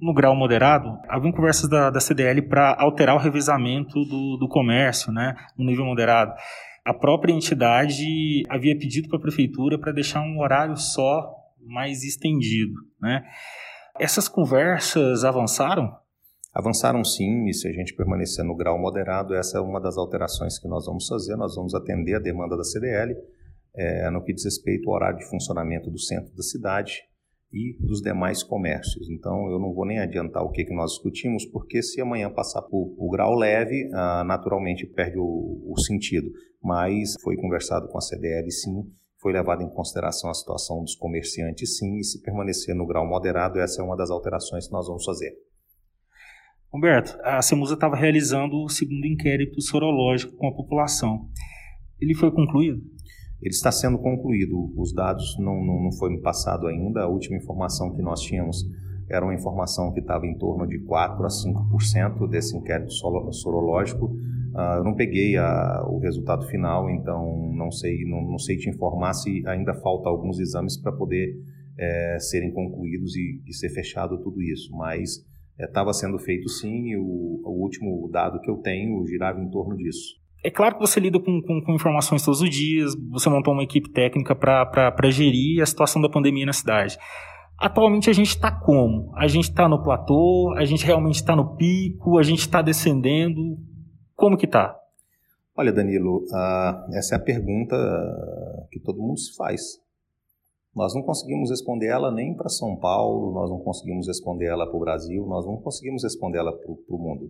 No 0.00 0.12
grau 0.12 0.34
moderado, 0.34 0.98
havia 1.08 1.32
conversas 1.32 1.70
da, 1.70 1.88
da 1.88 2.00
CDL 2.00 2.42
para 2.42 2.74
alterar 2.80 3.14
o 3.14 3.20
revezamento 3.20 4.04
do, 4.04 4.36
do 4.38 4.48
comércio, 4.48 5.12
né, 5.12 5.36
no 5.56 5.64
nível 5.64 5.84
moderado. 5.84 6.32
A 6.84 6.92
própria 6.92 7.32
entidade 7.32 8.42
havia 8.48 8.76
pedido 8.76 9.08
para 9.08 9.18
a 9.18 9.22
prefeitura 9.22 9.78
para 9.78 9.92
deixar 9.92 10.20
um 10.20 10.40
horário 10.40 10.76
só 10.76 11.32
mais 11.64 12.02
estendido, 12.02 12.74
né? 13.00 13.22
Essas 14.00 14.26
conversas 14.26 15.22
avançaram? 15.22 15.96
Avançaram 16.54 17.04
sim, 17.04 17.46
e 17.46 17.52
se 17.52 17.66
a 17.66 17.72
gente 17.72 17.96
permanecer 17.96 18.44
no 18.44 18.54
grau 18.54 18.78
moderado, 18.78 19.34
essa 19.34 19.58
é 19.58 19.60
uma 19.60 19.80
das 19.80 19.98
alterações 19.98 20.56
que 20.56 20.68
nós 20.68 20.86
vamos 20.86 21.08
fazer. 21.08 21.34
Nós 21.34 21.56
vamos 21.56 21.74
atender 21.74 22.14
a 22.14 22.20
demanda 22.20 22.56
da 22.56 22.62
CDL 22.62 23.16
é, 23.74 24.08
no 24.08 24.22
que 24.22 24.32
diz 24.32 24.44
respeito 24.44 24.88
ao 24.88 24.94
horário 24.94 25.18
de 25.18 25.28
funcionamento 25.28 25.90
do 25.90 25.98
centro 25.98 26.32
da 26.36 26.42
cidade 26.44 27.02
e 27.52 27.76
dos 27.84 28.00
demais 28.00 28.44
comércios. 28.44 29.10
Então, 29.10 29.50
eu 29.50 29.58
não 29.58 29.74
vou 29.74 29.84
nem 29.84 29.98
adiantar 29.98 30.44
o 30.44 30.50
que, 30.50 30.64
que 30.64 30.72
nós 30.72 30.92
discutimos, 30.92 31.44
porque 31.44 31.82
se 31.82 32.00
amanhã 32.00 32.30
passar 32.30 32.62
por, 32.62 32.94
o 32.96 33.10
grau 33.10 33.34
leve, 33.34 33.90
ah, 33.92 34.22
naturalmente 34.24 34.86
perde 34.86 35.18
o, 35.18 35.60
o 35.66 35.76
sentido. 35.80 36.30
Mas 36.62 37.14
foi 37.20 37.36
conversado 37.36 37.88
com 37.88 37.98
a 37.98 38.00
CDL, 38.00 38.48
sim, 38.52 38.84
foi 39.20 39.32
levada 39.32 39.64
em 39.64 39.68
consideração 39.70 40.30
a 40.30 40.34
situação 40.34 40.82
dos 40.82 40.94
comerciantes, 40.94 41.78
sim, 41.78 41.98
e 41.98 42.04
se 42.04 42.22
permanecer 42.22 42.74
no 42.74 42.86
grau 42.86 43.06
moderado, 43.06 43.58
essa 43.58 43.80
é 43.80 43.84
uma 43.84 43.96
das 43.96 44.10
alterações 44.10 44.66
que 44.66 44.72
nós 44.72 44.86
vamos 44.86 45.04
fazer. 45.04 45.32
Humberto, 46.74 47.16
a 47.22 47.40
CEMUSA 47.40 47.74
estava 47.74 47.96
realizando 47.96 48.56
o 48.56 48.68
segundo 48.68 49.06
inquérito 49.06 49.60
sorológico 49.60 50.36
com 50.36 50.48
a 50.48 50.52
população. 50.52 51.28
Ele 52.00 52.14
foi 52.14 52.30
concluído? 52.30 52.82
Ele 53.40 53.54
está 53.54 53.70
sendo 53.70 53.98
concluído. 53.98 54.72
Os 54.76 54.92
dados 54.92 55.36
não, 55.38 55.64
não, 55.64 55.84
não 55.84 55.92
foram 55.92 56.20
passados 56.20 56.68
ainda. 56.68 57.02
A 57.02 57.08
última 57.08 57.36
informação 57.36 57.94
que 57.94 58.02
nós 58.02 58.20
tínhamos 58.20 58.64
era 59.08 59.24
uma 59.24 59.34
informação 59.34 59.92
que 59.92 60.00
estava 60.00 60.26
em 60.26 60.36
torno 60.36 60.66
de 60.66 60.78
4 60.80 61.24
a 61.24 61.28
5% 61.28 62.28
desse 62.28 62.56
inquérito 62.56 62.92
sorológico 62.92 64.16
Uh, 64.54 64.78
eu 64.78 64.84
não 64.84 64.94
peguei 64.94 65.36
a, 65.36 65.84
o 65.88 65.98
resultado 65.98 66.46
final, 66.46 66.88
então 66.88 67.52
não 67.56 67.72
sei, 67.72 68.04
não, 68.04 68.22
não, 68.22 68.38
sei 68.38 68.56
te 68.56 68.70
informar 68.70 69.12
se 69.12 69.42
ainda 69.48 69.74
falta 69.74 70.08
alguns 70.08 70.38
exames 70.38 70.76
para 70.76 70.92
poder 70.92 71.36
é, 71.76 72.18
serem 72.20 72.52
concluídos 72.52 73.16
e, 73.16 73.42
e, 73.44 73.52
ser 73.52 73.68
fechado 73.70 74.16
tudo 74.22 74.40
isso. 74.40 74.72
Mas 74.76 75.26
estava 75.58 75.90
é, 75.90 75.92
sendo 75.92 76.18
feito 76.18 76.48
sim, 76.48 76.90
e 76.90 76.96
o, 76.96 77.40
o, 77.44 77.62
último 77.62 78.08
dado 78.10 78.40
que 78.40 78.50
eu 78.50 78.56
tenho 78.56 79.06
girava 79.06 79.40
em 79.40 79.48
torno 79.50 79.76
disso. 79.76 80.16
É 80.42 80.50
claro 80.50 80.74
que 80.74 80.80
você 80.80 81.00
lida 81.00 81.18
com, 81.18 81.40
com, 81.40 81.62
com 81.62 81.74
informações 81.74 82.24
todos 82.24 82.40
os 82.40 82.50
dias, 82.50 82.92
você 83.10 83.30
montou 83.30 83.54
uma 83.54 83.62
equipe 83.62 83.90
técnica 83.90 84.34
para 84.34 85.10
gerir 85.10 85.62
a 85.62 85.66
situação 85.66 86.02
da 86.02 86.08
pandemia 86.08 86.44
na 86.44 86.52
cidade. 86.52 86.98
Atualmente 87.58 88.10
a 88.10 88.12
gente 88.12 88.30
está 88.30 88.50
como? 88.50 89.12
A 89.16 89.26
gente 89.26 89.44
está 89.44 89.68
no 89.68 89.82
platô, 89.82 90.52
a 90.56 90.64
gente 90.64 90.84
realmente 90.84 91.16
está 91.16 91.34
no 91.36 91.56
pico, 91.56 92.18
a 92.18 92.22
gente 92.22 92.40
está 92.40 92.60
descendendo. 92.60 93.56
Como 94.16 94.36
que 94.36 94.46
tá? 94.46 94.76
Olha, 95.56 95.72
Danilo, 95.72 96.24
uh, 96.24 96.94
essa 96.96 97.14
é 97.14 97.18
a 97.18 97.22
pergunta 97.22 97.76
que 98.70 98.80
todo 98.80 99.00
mundo 99.00 99.18
se 99.18 99.34
faz. 99.36 99.83
Nós 100.74 100.92
não 100.92 101.02
conseguimos 101.02 101.50
responder 101.50 101.86
ela 101.86 102.12
nem 102.12 102.34
para 102.34 102.48
São 102.48 102.76
Paulo, 102.76 103.32
nós 103.32 103.48
não 103.48 103.60
conseguimos 103.60 104.08
responder 104.08 104.46
ela 104.46 104.66
para 104.66 104.76
o 104.76 104.80
Brasil, 104.80 105.24
nós 105.26 105.46
não 105.46 105.56
conseguimos 105.58 106.02
responder 106.02 106.38
ela 106.38 106.52
para 106.52 106.70
o 106.70 106.98
mundo. 106.98 107.26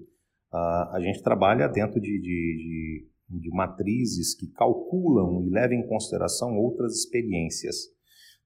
Uh, 0.53 0.95
a 0.95 0.99
gente 1.01 1.23
trabalha 1.23 1.69
dentro 1.69 2.01
de, 2.01 2.21
de, 2.21 3.07
de, 3.29 3.41
de, 3.41 3.51
matrizes 3.51 4.35
que 4.35 4.47
calculam 4.53 5.45
e 5.45 5.51
levam 5.51 5.77
em 5.77 5.87
consideração 5.87 6.57
outras 6.57 6.95
experiências. 6.95 7.77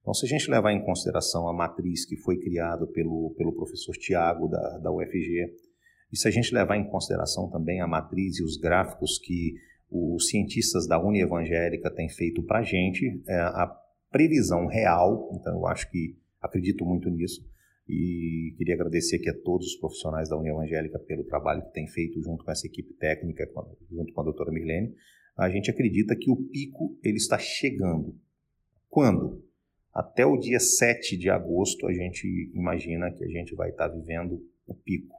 Então, 0.01 0.13
se 0.13 0.25
a 0.25 0.29
gente 0.29 0.49
levar 0.49 0.73
em 0.73 0.83
consideração 0.83 1.47
a 1.47 1.53
matriz 1.53 2.05
que 2.05 2.17
foi 2.17 2.37
criada 2.37 2.85
pelo, 2.87 3.33
pelo 3.37 3.53
professor 3.53 3.93
Tiago 3.93 4.47
da, 4.47 4.79
da 4.79 4.91
UFG, 4.91 5.53
e 6.11 6.17
se 6.17 6.27
a 6.27 6.31
gente 6.31 6.53
levar 6.53 6.77
em 6.77 6.89
consideração 6.89 7.49
também 7.49 7.79
a 7.79 7.87
matriz 7.87 8.39
e 8.39 8.43
os 8.43 8.57
gráficos 8.57 9.19
que 9.19 9.53
os 9.89 10.27
cientistas 10.27 10.87
da 10.87 10.99
Uni 10.99 11.21
Evangélica 11.21 11.89
têm 11.91 12.09
feito 12.09 12.43
para 12.43 12.59
a 12.59 12.63
gente, 12.63 13.21
é, 13.27 13.35
a 13.35 13.71
previsão 14.11 14.67
real, 14.67 15.29
então 15.33 15.53
eu 15.53 15.67
acho 15.67 15.89
que 15.89 16.17
acredito 16.41 16.85
muito 16.85 17.09
nisso, 17.09 17.47
e 17.87 18.53
queria 18.55 18.75
agradecer 18.75 19.15
aqui 19.15 19.29
a 19.29 19.41
todos 19.41 19.67
os 19.67 19.75
profissionais 19.75 20.29
da 20.29 20.37
Uni 20.37 20.49
Evangélica 20.49 20.99
pelo 20.99 21.23
trabalho 21.23 21.63
que 21.63 21.73
têm 21.73 21.87
feito 21.87 22.21
junto 22.21 22.45
com 22.45 22.51
essa 22.51 22.67
equipe 22.67 22.93
técnica, 22.93 23.49
junto 23.89 24.13
com 24.13 24.21
a 24.21 24.23
doutora 24.23 24.51
Mirlene. 24.51 24.93
A 25.35 25.49
gente 25.49 25.71
acredita 25.71 26.15
que 26.15 26.29
o 26.29 26.35
pico 26.35 26.95
ele 27.03 27.17
está 27.17 27.39
chegando. 27.39 28.15
Quando? 28.89 29.43
Até 29.91 30.23
o 30.23 30.37
dia 30.37 30.59
7 30.59 31.17
de 31.17 31.31
agosto 31.31 31.87
a 31.87 31.93
gente 31.93 32.51
imagina 32.53 33.11
que 33.11 33.23
a 33.23 33.27
gente 33.27 33.55
vai 33.55 33.71
estar 33.71 33.87
vivendo 33.87 34.39
o 34.67 34.75
pico. 34.75 35.15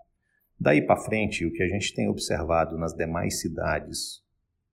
Daí 0.59 0.81
para 0.81 1.01
frente, 1.01 1.45
o 1.45 1.53
que 1.53 1.65
a 1.65 1.69
gente 1.69 1.93
tem 1.93 2.09
observado 2.09 2.79
nas 2.79 2.95
demais 2.95 3.41
cidades 3.41 4.23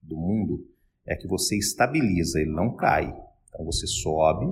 do 0.00 0.16
mundo 0.16 0.64
é 1.04 1.16
que 1.16 1.26
você 1.26 1.56
estabiliza, 1.56 2.40
ele 2.40 2.52
não 2.52 2.76
cai. 2.76 3.12
Então 3.48 3.64
você 3.64 3.86
sobe, 3.86 4.46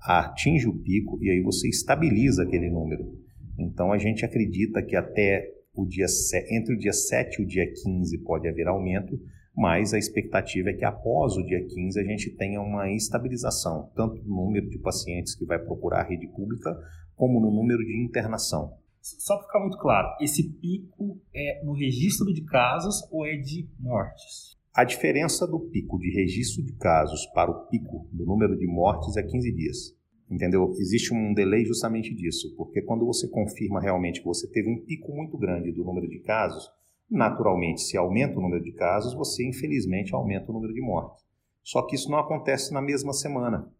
atinge 0.00 0.68
o 0.68 0.78
pico 0.78 1.18
e 1.22 1.30
aí 1.30 1.42
você 1.42 1.68
estabiliza 1.68 2.42
aquele 2.42 2.70
número. 2.70 3.18
Então 3.58 3.92
a 3.92 3.98
gente 3.98 4.24
acredita 4.24 4.82
que 4.82 4.96
até 4.96 5.50
o 5.74 5.86
dia 5.86 6.06
entre 6.50 6.74
o 6.74 6.78
dia 6.78 6.92
7 6.92 7.40
e 7.40 7.44
o 7.44 7.46
dia 7.46 7.66
15 7.82 8.18
pode 8.18 8.48
haver 8.48 8.68
aumento, 8.68 9.18
mas 9.56 9.94
a 9.94 9.98
expectativa 9.98 10.70
é 10.70 10.74
que 10.74 10.84
após 10.84 11.36
o 11.36 11.44
dia 11.44 11.64
15 11.64 12.00
a 12.00 12.04
gente 12.04 12.30
tenha 12.30 12.60
uma 12.60 12.90
estabilização, 12.92 13.90
tanto 13.94 14.22
no 14.24 14.44
número 14.44 14.68
de 14.68 14.78
pacientes 14.78 15.34
que 15.34 15.44
vai 15.44 15.58
procurar 15.58 16.00
a 16.00 16.08
rede 16.08 16.26
pública, 16.28 16.76
como 17.16 17.40
no 17.40 17.50
número 17.50 17.84
de 17.84 18.04
internação. 18.04 18.76
Só 19.00 19.36
para 19.36 19.46
ficar 19.46 19.60
muito 19.60 19.78
claro, 19.78 20.08
esse 20.20 20.50
pico 20.54 21.20
é 21.34 21.62
no 21.62 21.72
registro 21.72 22.32
de 22.32 22.42
casos 22.44 23.06
ou 23.12 23.26
é 23.26 23.36
de 23.36 23.68
mortes? 23.78 24.56
A 24.76 24.82
diferença 24.82 25.46
do 25.46 25.60
pico 25.60 25.96
de 26.00 26.10
registro 26.10 26.60
de 26.60 26.72
casos 26.72 27.24
para 27.26 27.48
o 27.48 27.68
pico 27.68 28.08
do 28.10 28.26
número 28.26 28.58
de 28.58 28.66
mortes 28.66 29.16
é 29.16 29.22
15 29.22 29.52
dias. 29.52 29.96
Entendeu? 30.28 30.68
Existe 30.80 31.14
um 31.14 31.32
delay 31.32 31.64
justamente 31.64 32.12
disso, 32.12 32.52
porque 32.56 32.82
quando 32.82 33.06
você 33.06 33.28
confirma 33.28 33.80
realmente 33.80 34.18
que 34.18 34.26
você 34.26 34.50
teve 34.50 34.68
um 34.68 34.84
pico 34.84 35.14
muito 35.14 35.38
grande 35.38 35.70
do 35.70 35.84
número 35.84 36.08
de 36.08 36.18
casos, 36.18 36.68
naturalmente, 37.08 37.82
se 37.82 37.96
aumenta 37.96 38.36
o 38.36 38.42
número 38.42 38.64
de 38.64 38.72
casos, 38.72 39.14
você 39.14 39.46
infelizmente 39.46 40.12
aumenta 40.12 40.50
o 40.50 40.54
número 40.54 40.74
de 40.74 40.80
mortes. 40.80 41.22
Só 41.62 41.86
que 41.86 41.94
isso 41.94 42.10
não 42.10 42.18
acontece 42.18 42.74
na 42.74 42.82
mesma 42.82 43.12
semana, 43.12 43.72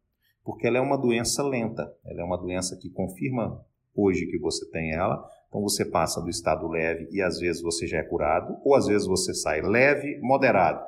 porque 0.44 0.64
ela 0.64 0.78
é 0.78 0.80
uma 0.80 0.96
doença 0.96 1.42
lenta, 1.42 1.92
ela 2.04 2.20
é 2.20 2.24
uma 2.24 2.38
doença 2.38 2.78
que 2.80 2.88
confirma 2.88 3.60
hoje 3.94 4.26
que 4.26 4.38
você 4.38 4.68
tem 4.70 4.92
ela. 4.92 5.24
Então 5.48 5.62
você 5.62 5.84
passa 5.84 6.20
do 6.20 6.28
estado 6.28 6.66
leve 6.68 7.08
e 7.12 7.22
às 7.22 7.38
vezes 7.38 7.62
você 7.62 7.86
já 7.86 7.98
é 7.98 8.02
curado, 8.02 8.56
ou 8.64 8.74
às 8.74 8.86
vezes 8.86 9.06
você 9.06 9.32
sai 9.32 9.62
leve, 9.62 10.18
moderado. 10.20 10.80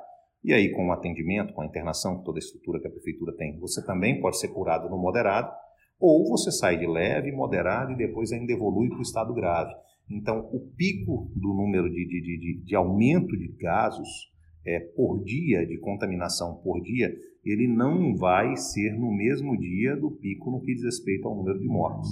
E 0.43 0.53
aí, 0.53 0.71
com 0.73 0.89
o 0.89 0.93
atendimento, 0.93 1.53
com 1.55 1.63
a 1.63 1.67
internação, 1.67 2.19
com 2.19 2.25
toda 2.25 2.39
a 2.39 2.41
estrutura 2.41 2.81
que 2.81 2.87
a 2.87 2.91
prefeitura 2.91 3.33
tem, 3.37 3.59
você 3.59 3.85
também 3.85 4.21
pode 4.21 4.39
ser 4.39 4.49
curado 4.49 4.89
no 4.89 4.99
moderado, 4.99 5.51
ou 5.99 6.29
você 6.29 6.53
sai 6.53 6.79
de 6.79 6.87
leve, 6.87 7.33
moderado 7.33 7.93
e 7.93 7.97
depois 7.97 8.31
ainda 8.33 8.53
evolui 8.53 8.89
para 8.89 8.99
o 8.99 9.03
estado 9.03 9.35
grave. 9.35 9.73
Então, 10.11 10.49
o 10.53 10.61
pico 10.77 11.31
do 11.35 11.55
número 11.55 11.91
de, 11.91 12.07
de, 12.07 12.21
de, 12.21 12.63
de 12.65 12.77
aumento 12.77 13.37
de 13.37 13.49
casos 13.57 14.09
é, 14.65 14.79
por 14.79 15.23
dia, 15.25 15.67
de 15.67 15.79
contaminação 15.79 16.61
por 16.63 16.81
dia, 16.81 17.13
ele 17.45 17.67
não 17.67 18.15
vai 18.15 18.57
ser 18.57 18.93
no 18.97 19.13
mesmo 19.13 19.57
dia 19.57 19.97
do 19.97 20.11
pico 20.11 20.51
no 20.51 20.61
que 20.61 20.75
diz 20.75 20.85
respeito 20.85 21.27
ao 21.27 21.37
número 21.37 21.59
de 21.59 21.67
mortes 21.67 22.11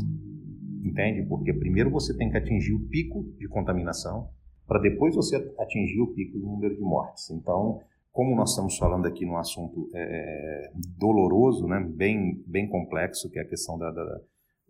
entende? 0.85 1.27
Porque 1.27 1.53
primeiro 1.53 1.91
você 1.91 2.17
tem 2.17 2.31
que 2.31 2.37
atingir 2.37 2.75
o 2.75 2.87
pico 2.89 3.25
de 3.39 3.49
contaminação 3.49 4.29
para 4.67 4.81
depois 4.81 5.15
você 5.15 5.37
atingir 5.59 6.01
o 6.01 6.15
pico 6.15 6.39
do 6.39 6.47
número 6.47 6.75
de 6.75 6.81
mortes. 6.81 7.31
Então, 7.31 7.81
como 8.13 8.37
nós 8.37 8.51
estamos 8.51 8.77
falando 8.77 9.07
aqui 9.07 9.27
num 9.27 9.37
assunto 9.37 9.91
é, 9.95 10.71
doloroso, 10.97 11.67
né, 11.67 11.81
bem, 11.81 12.43
bem 12.47 12.69
complexo, 12.69 13.31
que 13.31 13.39
é 13.39 13.43
a 13.43 13.49
questão 13.49 13.77
da, 13.77 13.91
da, 13.91 14.21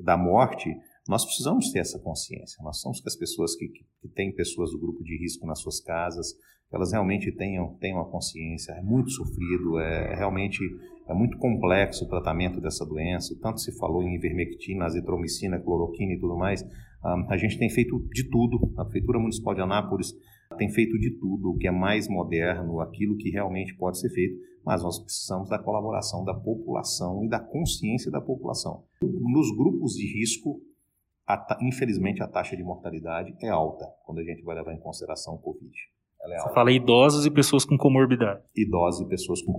da 0.00 0.16
morte, 0.16 0.74
nós 1.08 1.24
precisamos 1.24 1.70
ter 1.70 1.80
essa 1.80 1.98
consciência. 1.98 2.62
Nós 2.62 2.80
somos 2.80 3.00
que 3.00 3.08
as 3.08 3.16
pessoas 3.16 3.54
que, 3.54 3.68
que, 3.68 3.84
que 4.00 4.08
têm 4.08 4.34
pessoas 4.34 4.70
do 4.70 4.80
grupo 4.80 5.04
de 5.04 5.16
risco 5.18 5.46
nas 5.46 5.60
suas 5.60 5.80
casas, 5.80 6.34
elas 6.72 6.92
realmente 6.92 7.30
tenham, 7.32 7.74
tenham 7.74 8.00
a 8.00 8.10
consciência. 8.10 8.72
É 8.72 8.82
muito 8.82 9.10
sofrido, 9.10 9.78
é 9.78 10.14
realmente 10.16 10.58
é 11.06 11.14
muito 11.14 11.36
complexo 11.38 12.04
o 12.04 12.08
tratamento 12.08 12.60
dessa 12.60 12.84
doença. 12.84 13.36
Tanto 13.40 13.60
se 13.60 13.76
falou 13.78 14.02
em 14.02 14.14
ivermectina, 14.14 14.86
azitromicina, 14.86 15.60
cloroquina 15.60 16.12
e 16.12 16.18
tudo 16.18 16.36
mais. 16.36 16.64
A 17.28 17.36
gente 17.36 17.58
tem 17.58 17.68
feito 17.68 17.98
de 18.10 18.28
tudo. 18.30 18.72
A 18.78 18.84
Prefeitura 18.84 19.18
Municipal 19.18 19.54
de 19.54 19.60
Anápolis 19.60 20.14
tem 20.56 20.70
feito 20.70 20.98
de 20.98 21.10
tudo 21.18 21.50
o 21.50 21.56
que 21.58 21.68
é 21.68 21.70
mais 21.70 22.08
moderno, 22.08 22.80
aquilo 22.80 23.16
que 23.16 23.30
realmente 23.30 23.76
pode 23.76 23.98
ser 23.98 24.08
feito, 24.10 24.36
mas 24.64 24.82
nós 24.82 24.98
precisamos 24.98 25.48
da 25.48 25.58
colaboração 25.58 26.24
da 26.24 26.34
população 26.34 27.24
e 27.24 27.28
da 27.28 27.40
consciência 27.40 28.10
da 28.10 28.20
população. 28.20 28.84
Nos 29.02 29.54
grupos 29.56 29.94
de 29.94 30.06
risco, 30.18 30.60
a, 31.26 31.58
infelizmente, 31.60 32.22
a 32.22 32.28
taxa 32.28 32.56
de 32.56 32.62
mortalidade 32.62 33.34
é 33.42 33.48
alta 33.48 33.84
quando 34.04 34.20
a 34.20 34.24
gente 34.24 34.42
vai 34.42 34.54
levar 34.54 34.72
em 34.72 34.80
consideração 34.80 35.34
o 35.34 35.38
Covid. 35.38 35.72
Ela 36.24 36.34
é 36.34 36.38
Você 36.38 36.54
fala 36.54 36.72
idosos 36.72 37.26
e 37.26 37.30
pessoas 37.30 37.64
com 37.64 37.76
comorbidade. 37.76 38.42
Idosos 38.56 39.06
e 39.06 39.08
pessoas 39.08 39.42
com 39.42 39.52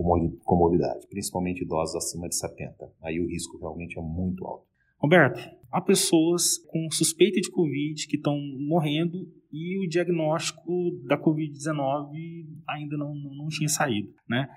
comorbidade, 0.44 1.06
principalmente 1.08 1.62
idosos 1.62 1.94
acima 1.94 2.28
de 2.28 2.36
70. 2.36 2.74
Aí 3.02 3.20
o 3.20 3.26
risco 3.26 3.56
realmente 3.58 3.98
é 3.98 4.02
muito 4.02 4.44
alto. 4.44 4.66
Roberto, 4.98 5.40
há 5.70 5.80
pessoas 5.80 6.58
com 6.68 6.88
suspeita 6.90 7.40
de 7.40 7.50
Covid 7.50 8.06
que 8.08 8.16
estão 8.16 8.36
morrendo 8.66 9.28
e 9.52 9.78
o 9.84 9.88
diagnóstico 9.88 10.90
da 11.06 11.16
Covid-19 11.18 12.10
ainda 12.68 12.96
não, 12.96 13.14
não 13.14 13.48
tinha 13.48 13.68
saído, 13.68 14.08
né? 14.28 14.48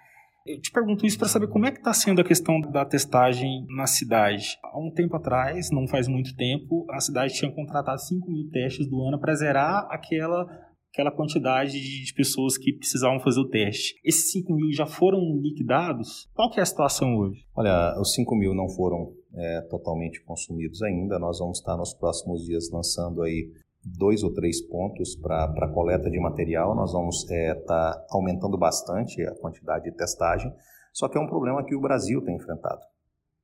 Eu 0.45 0.59
te 0.59 0.71
pergunto 0.71 1.05
isso 1.05 1.19
para 1.19 1.27
saber 1.27 1.47
como 1.47 1.65
é 1.67 1.71
que 1.71 1.77
está 1.77 1.93
sendo 1.93 2.21
a 2.21 2.23
questão 2.23 2.59
da 2.59 2.83
testagem 2.83 3.67
na 3.69 3.85
cidade. 3.85 4.57
Há 4.63 4.79
um 4.79 4.89
tempo 4.89 5.15
atrás, 5.15 5.69
não 5.69 5.87
faz 5.87 6.07
muito 6.07 6.35
tempo, 6.35 6.87
a 6.89 6.99
cidade 6.99 7.35
tinha 7.35 7.51
contratado 7.51 8.01
5 8.01 8.31
mil 8.31 8.49
testes 8.49 8.87
do 8.87 8.99
ano 9.03 9.19
para 9.19 9.35
zerar 9.35 9.87
aquela, 9.91 10.47
aquela 10.91 11.12
quantidade 11.12 11.79
de 11.79 12.13
pessoas 12.13 12.58
que 12.58 12.74
precisavam 12.74 13.19
fazer 13.19 13.39
o 13.39 13.48
teste. 13.48 13.96
Esses 14.03 14.31
5 14.31 14.53
mil 14.53 14.72
já 14.72 14.86
foram 14.86 15.19
liquidados? 15.41 16.27
Qual 16.34 16.50
que 16.50 16.60
é 16.60 16.63
a 16.63 16.65
situação 16.65 17.15
hoje? 17.17 17.46
Olha, 17.55 17.96
os 18.00 18.13
5 18.13 18.36
mil 18.36 18.53
não 18.53 18.67
foram 18.69 19.13
é, 19.34 19.62
totalmente 19.69 20.22
consumidos 20.24 20.81
ainda. 20.81 21.19
Nós 21.19 21.39
vamos 21.39 21.60
estar 21.60 21.77
nos 21.77 21.93
próximos 21.93 22.43
dias 22.43 22.69
lançando 22.72 23.22
aí 23.22 23.51
dois 23.84 24.24
ou 24.24 24.34
três 24.34 24.62
pontos 24.62 25.15
para 25.15 25.72
coleta 25.74 26.10
de 26.10 26.19
material. 26.19 26.75
Nós 26.75 26.91
vamos 26.91 27.24
estar 27.24 27.36
é, 27.36 27.55
tá 27.55 28.05
aumentando 28.10 28.58
bastante 28.58 29.22
a 29.24 29.36
quantidade 29.36 29.86
de 29.86 29.96
testagem, 29.96 30.51
só 30.93 31.08
que 31.08 31.17
é 31.17 31.22
um 31.22 31.27
problema 31.27 31.63
que 31.63 31.75
o 31.75 31.81
Brasil 31.81 32.24
tem 32.24 32.36
enfrentado, 32.36 32.81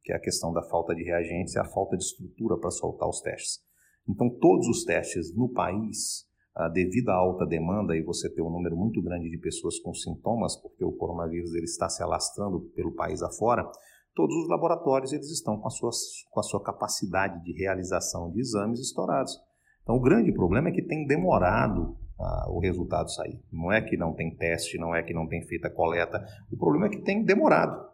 que 0.04 0.12
é 0.12 0.16
a 0.16 0.20
questão 0.20 0.52
da 0.52 0.64
falta 0.64 0.94
de 0.94 1.04
reagentes 1.04 1.56
e 1.56 1.60
a 1.60 1.66
falta 1.66 1.96
de 1.96 2.04
estrutura 2.04 2.58
para 2.58 2.72
soltar 2.72 3.08
os 3.08 3.22
testes. 3.22 3.60
Então, 4.08 4.30
todos 4.30 4.68
os 4.68 4.84
testes 4.84 5.36
no 5.36 5.50
país, 5.50 6.25
ah, 6.56 6.70
devido 6.70 7.10
à 7.10 7.16
alta 7.16 7.46
demanda 7.46 7.96
e 7.96 8.02
você 8.02 8.34
ter 8.34 8.42
um 8.42 8.50
número 8.50 8.78
muito 8.78 9.02
grande 9.02 9.30
de 9.30 9.38
pessoas 9.38 9.80
com 9.80 9.94
sintomas, 9.94 10.56
porque 10.56 10.84
o 10.86 10.94
coronavírus 10.94 11.54
ele 11.54 11.66
está 11.66 11.90
se 11.90 12.02
alastrando 12.02 12.62
pelo 12.76 12.94
país 12.94 13.22
afora, 13.22 13.70
todos 14.16 14.36
os 14.38 14.48
laboratórios 14.48 15.12
eles 15.12 15.30
estão 15.30 15.60
com 15.60 15.68
a 15.68 15.72
sua, 15.72 15.90
com 16.32 16.40
a 16.40 16.44
sua 16.44 16.64
capacidade 16.64 17.44
de 17.44 17.52
realização 17.52 18.32
de 18.32 18.40
exames 18.40 18.80
estourados. 18.80 19.38
Então, 19.84 19.96
o 19.96 20.02
grande 20.02 20.32
problema 20.32 20.70
é 20.70 20.72
que 20.72 20.82
tem 20.82 21.06
demorado 21.06 21.96
ah, 22.20 22.48
o 22.50 22.60
resultado 22.60 23.12
sair. 23.12 23.40
Não 23.52 23.72
é 23.72 23.82
que 23.82 23.98
não 23.98 24.14
tem 24.14 24.34
teste, 24.36 24.78
não 24.78 24.96
é 24.96 25.04
que 25.04 25.14
não 25.14 25.28
tem 25.28 25.46
feita 25.46 25.70
coleta. 25.70 26.26
O 26.52 26.58
problema 26.58 26.88
é 26.88 26.90
que 26.90 27.02
tem 27.02 27.24
demorado. 27.24 27.86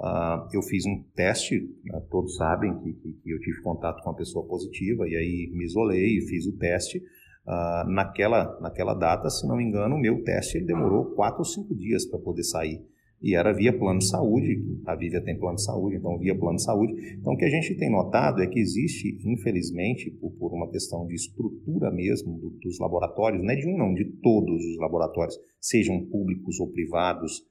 Ah, 0.00 0.48
eu 0.52 0.62
fiz 0.62 0.84
um 0.86 1.02
teste, 1.14 1.60
né, 1.84 2.00
todos 2.10 2.36
sabem 2.36 2.78
que, 2.78 2.92
que, 2.92 3.12
que, 3.14 3.30
eu 3.30 3.40
tive 3.40 3.60
contato 3.62 4.02
com 4.02 4.10
uma 4.10 4.16
pessoa 4.16 4.46
positiva, 4.46 5.06
e 5.06 5.16
aí 5.16 5.50
me 5.52 5.64
isolei 5.64 6.18
e 6.18 6.26
fiz 6.28 6.46
o 6.46 6.56
teste. 6.56 7.02
Ah, 7.52 7.84
naquela, 7.88 8.60
naquela 8.60 8.94
data, 8.94 9.28
se 9.28 9.44
não 9.44 9.56
me 9.56 9.64
engano, 9.64 9.96
o 9.96 10.00
meu 10.00 10.22
teste 10.22 10.60
demorou 10.60 11.16
quatro 11.16 11.40
ou 11.40 11.44
cinco 11.44 11.74
dias 11.74 12.06
para 12.06 12.20
poder 12.20 12.44
sair 12.44 12.80
e 13.20 13.34
era 13.34 13.52
via 13.52 13.76
plano 13.76 13.98
de 13.98 14.08
saúde, 14.08 14.64
a 14.86 14.94
Vívia 14.94 15.20
tem 15.20 15.36
plano 15.36 15.56
de 15.56 15.64
saúde, 15.64 15.96
então 15.96 16.16
via 16.16 16.38
plano 16.38 16.56
de 16.56 16.62
saúde. 16.62 16.94
Então 17.18 17.34
o 17.34 17.36
que 17.36 17.44
a 17.44 17.50
gente 17.50 17.74
tem 17.74 17.90
notado 17.90 18.40
é 18.40 18.46
que 18.46 18.60
existe, 18.60 19.18
infelizmente, 19.24 20.10
por, 20.12 20.30
por 20.32 20.54
uma 20.54 20.70
questão 20.70 21.04
de 21.06 21.14
estrutura 21.14 21.90
mesmo 21.90 22.38
do, 22.38 22.50
dos 22.50 22.78
laboratórios, 22.78 23.42
não 23.42 23.50
é 23.50 23.56
de 23.56 23.66
um 23.66 23.76
não, 23.76 23.92
de 23.92 24.04
todos 24.22 24.64
os 24.64 24.78
laboratórios, 24.78 25.36
sejam 25.60 26.06
públicos 26.06 26.60
ou 26.60 26.70
privados, 26.70 27.42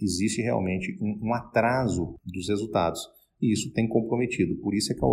existe 0.00 0.40
realmente 0.40 0.98
um, 1.00 1.28
um 1.28 1.34
atraso 1.34 2.16
dos 2.24 2.48
resultados. 2.48 3.00
E 3.40 3.52
isso 3.52 3.72
tem 3.72 3.86
comprometido. 3.86 4.56
Por 4.56 4.74
isso 4.74 4.92
é 4.92 4.96
que 4.96 5.04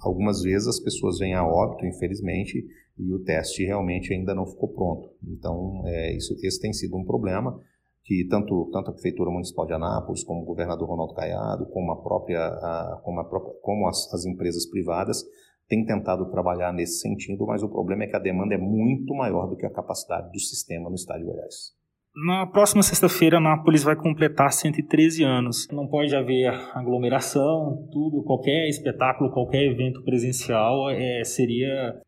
algumas 0.00 0.42
vezes 0.42 0.66
as 0.66 0.80
pessoas 0.80 1.18
vêm 1.18 1.34
a 1.34 1.46
óbito, 1.46 1.84
infelizmente, 1.84 2.64
e 2.98 3.12
o 3.12 3.22
teste 3.22 3.64
realmente 3.64 4.12
ainda 4.12 4.34
não 4.34 4.46
ficou 4.46 4.68
pronto. 4.68 5.10
Então, 5.22 5.82
é, 5.86 6.16
isso, 6.16 6.34
esse 6.42 6.60
tem 6.60 6.72
sido 6.72 6.96
um 6.96 7.04
problema 7.04 7.60
que 8.04 8.26
tanto, 8.28 8.68
tanto 8.70 8.90
a 8.90 8.92
Prefeitura 8.92 9.30
Municipal 9.30 9.66
de 9.66 9.72
Anápolis, 9.72 10.22
como 10.24 10.42
o 10.42 10.44
governador 10.44 10.88
Ronaldo 10.88 11.14
Caiado, 11.14 11.66
como, 11.66 11.90
a 11.90 12.02
própria, 12.02 12.38
a, 12.38 13.00
como, 13.02 13.20
a 13.20 13.24
própria, 13.24 13.54
como 13.62 13.88
as, 13.88 14.12
as 14.12 14.26
empresas 14.26 14.66
privadas 14.66 15.24
têm 15.66 15.86
tentado 15.86 16.30
trabalhar 16.30 16.72
nesse 16.72 17.00
sentido, 17.00 17.46
mas 17.46 17.62
o 17.62 17.68
problema 17.68 18.04
é 18.04 18.06
que 18.06 18.16
a 18.16 18.18
demanda 18.18 18.54
é 18.54 18.58
muito 18.58 19.14
maior 19.14 19.48
do 19.48 19.56
que 19.56 19.64
a 19.64 19.70
capacidade 19.70 20.30
do 20.30 20.38
sistema 20.38 20.90
no 20.90 20.94
estado 20.94 21.20
de 21.20 21.24
Goiás. 21.24 21.72
Na 22.16 22.46
próxima 22.46 22.80
sexta-feira, 22.82 23.38
Anápolis 23.38 23.82
vai 23.82 23.96
completar 23.96 24.52
113 24.52 25.24
anos. 25.24 25.66
Não 25.72 25.88
pode 25.88 26.14
haver 26.14 26.48
aglomeração, 26.72 27.88
tudo, 27.90 28.22
qualquer 28.22 28.68
espetáculo, 28.68 29.32
qualquer 29.32 29.64
evento 29.64 30.00
presencial 30.04 30.90
é, 30.90 31.24
seria, 31.24 32.00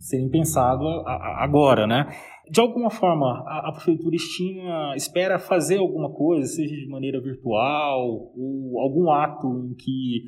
seria 0.00 0.26
impensado 0.26 0.84
agora, 1.06 1.86
né? 1.86 2.08
de 2.50 2.60
alguma 2.60 2.90
forma, 2.90 3.42
a, 3.46 3.68
a, 3.68 3.72
prefeitura 3.72 4.14
estima, 4.14 4.94
espera 4.94 5.38
fazer 5.38 5.78
alguma 5.78 6.12
coisa, 6.12 6.46
seja 6.46 6.74
de 6.74 6.86
maneira 6.86 7.18
virtual, 7.18 8.30
ou 8.36 8.78
algum 8.78 9.10
ato 9.10 9.70
em 9.70 9.74
que 9.74 10.24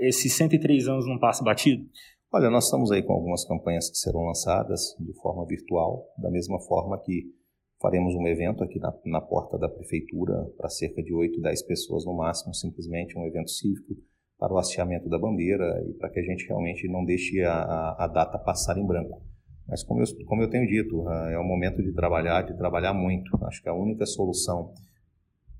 esses 0.00 0.32
103 0.32 0.88
anos 0.88 1.06
não 1.06 1.18
passe 1.20 1.44
batido? 1.44 1.84
Olha, 2.32 2.50
nós 2.50 2.64
estamos 2.64 2.90
aí 2.90 3.02
com 3.02 3.12
algumas 3.12 3.44
campanhas 3.46 3.88
que 3.90 3.96
serão 3.96 4.26
lançadas 4.26 4.96
de 4.98 5.12
forma 5.20 5.46
virtual, 5.46 6.04
da 6.18 6.30
mesma 6.30 6.58
forma 6.60 6.98
que 6.98 7.32
faremos 7.80 8.14
um 8.14 8.26
evento 8.26 8.64
aqui 8.64 8.78
na, 8.78 8.92
na 9.06 9.20
porta 9.20 9.58
da 9.58 9.68
prefeitura 9.68 10.44
para 10.56 10.68
cerca 10.68 11.02
de 11.02 11.12
8, 11.12 11.40
10 11.40 11.62
pessoas 11.62 12.04
no 12.04 12.16
máximo, 12.16 12.54
simplesmente 12.54 13.16
um 13.16 13.26
evento 13.26 13.50
cívico 13.50 13.94
para 14.38 14.52
o 14.52 14.58
hasteamento 14.58 15.08
da 15.08 15.18
bandeira 15.18 15.84
e 15.88 15.94
para 15.94 16.10
que 16.10 16.20
a 16.20 16.22
gente 16.22 16.46
realmente 16.46 16.88
não 16.88 17.04
deixe 17.04 17.42
a, 17.42 17.96
a, 17.98 18.06
data 18.06 18.38
passar 18.38 18.78
em 18.78 18.86
branco. 18.86 19.20
Mas 19.66 19.82
como 19.82 20.00
eu, 20.00 20.06
como 20.26 20.42
eu 20.42 20.48
tenho 20.48 20.66
dito, 20.66 21.06
ah, 21.08 21.30
é 21.32 21.38
o 21.38 21.44
momento 21.44 21.82
de 21.82 21.92
trabalhar, 21.92 22.42
de 22.42 22.56
trabalhar 22.56 22.94
muito. 22.94 23.36
Acho 23.44 23.62
que 23.62 23.68
a 23.68 23.74
única 23.74 24.06
solução 24.06 24.72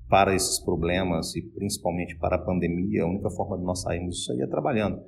para 0.09 0.35
esses 0.35 0.59
problemas 0.65 1.37
e 1.37 1.43
principalmente 1.43 2.17
para 2.17 2.37
a 2.37 2.39
pandemia, 2.39 3.03
a 3.03 3.07
única 3.07 3.29
forma 3.31 3.59
de 3.59 3.65
nós 3.65 3.83
sairmos 3.83 4.17
disso 4.17 4.33
aí 4.33 4.41
é 4.41 4.47
trabalhando. 4.47 5.03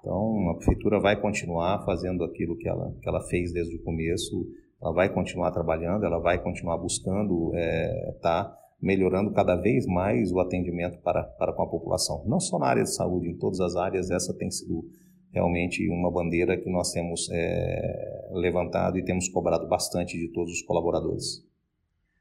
Então, 0.00 0.50
a 0.50 0.54
prefeitura 0.54 1.00
vai 1.00 1.20
continuar 1.20 1.84
fazendo 1.84 2.24
aquilo 2.24 2.56
que 2.56 2.68
ela, 2.68 2.94
que 3.02 3.08
ela 3.08 3.20
fez 3.22 3.52
desde 3.52 3.76
o 3.76 3.82
começo, 3.82 4.46
ela 4.80 4.92
vai 4.92 5.12
continuar 5.12 5.50
trabalhando, 5.50 6.04
ela 6.04 6.18
vai 6.18 6.42
continuar 6.42 6.78
buscando 6.78 7.52
estar 7.54 7.60
é, 7.60 8.18
tá 8.20 8.58
melhorando 8.80 9.32
cada 9.32 9.56
vez 9.56 9.86
mais 9.86 10.30
o 10.30 10.40
atendimento 10.40 10.98
para, 10.98 11.22
para 11.22 11.52
com 11.52 11.62
a 11.62 11.68
população. 11.68 12.22
Não 12.26 12.38
só 12.38 12.58
na 12.58 12.66
área 12.66 12.82
de 12.82 12.94
saúde, 12.94 13.28
em 13.28 13.36
todas 13.36 13.60
as 13.60 13.74
áreas, 13.74 14.10
essa 14.10 14.36
tem 14.36 14.50
sido 14.50 14.84
realmente 15.32 15.88
uma 15.90 16.10
bandeira 16.10 16.56
que 16.56 16.70
nós 16.70 16.92
temos 16.92 17.28
é, 17.30 18.28
levantado 18.32 18.98
e 18.98 19.04
temos 19.04 19.28
cobrado 19.28 19.66
bastante 19.68 20.16
de 20.16 20.32
todos 20.32 20.52
os 20.52 20.62
colaboradores. 20.62 21.44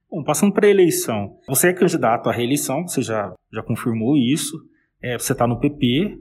Bom, 0.10 0.24
passando 0.24 0.54
para 0.54 0.68
a 0.68 0.70
eleição, 0.70 1.38
você 1.48 1.70
é 1.70 1.74
candidato 1.74 2.30
à 2.30 2.32
reeleição, 2.32 2.88
você 2.88 3.02
já, 3.02 3.34
já 3.52 3.64
confirmou 3.64 4.16
isso, 4.16 4.56
é, 5.02 5.18
você 5.18 5.34
está 5.34 5.48
no 5.48 5.60
PP, 5.60 6.18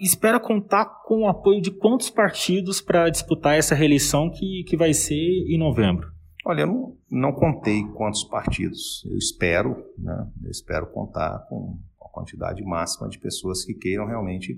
espera 0.00 0.40
contar 0.40 0.84
com 1.04 1.22
o 1.22 1.28
apoio 1.28 1.60
de 1.60 1.70
quantos 1.70 2.10
partidos 2.10 2.80
para 2.80 3.08
disputar 3.08 3.56
essa 3.56 3.74
reeleição 3.74 4.30
que, 4.30 4.64
que 4.64 4.76
vai 4.76 4.92
ser 4.92 5.14
em 5.14 5.58
novembro? 5.58 6.12
Olha, 6.46 6.62
eu 6.62 6.66
não, 6.66 6.96
não 7.10 7.32
contei 7.32 7.82
quantos 7.94 8.24
partidos. 8.24 9.04
Eu 9.10 9.16
espero, 9.16 9.76
né, 9.98 10.26
eu 10.44 10.50
espero 10.50 10.86
contar 10.92 11.46
com 11.48 11.78
a 12.02 12.08
quantidade 12.08 12.62
máxima 12.62 13.08
de 13.08 13.18
pessoas 13.18 13.64
que 13.64 13.74
queiram 13.74 14.06
realmente 14.06 14.54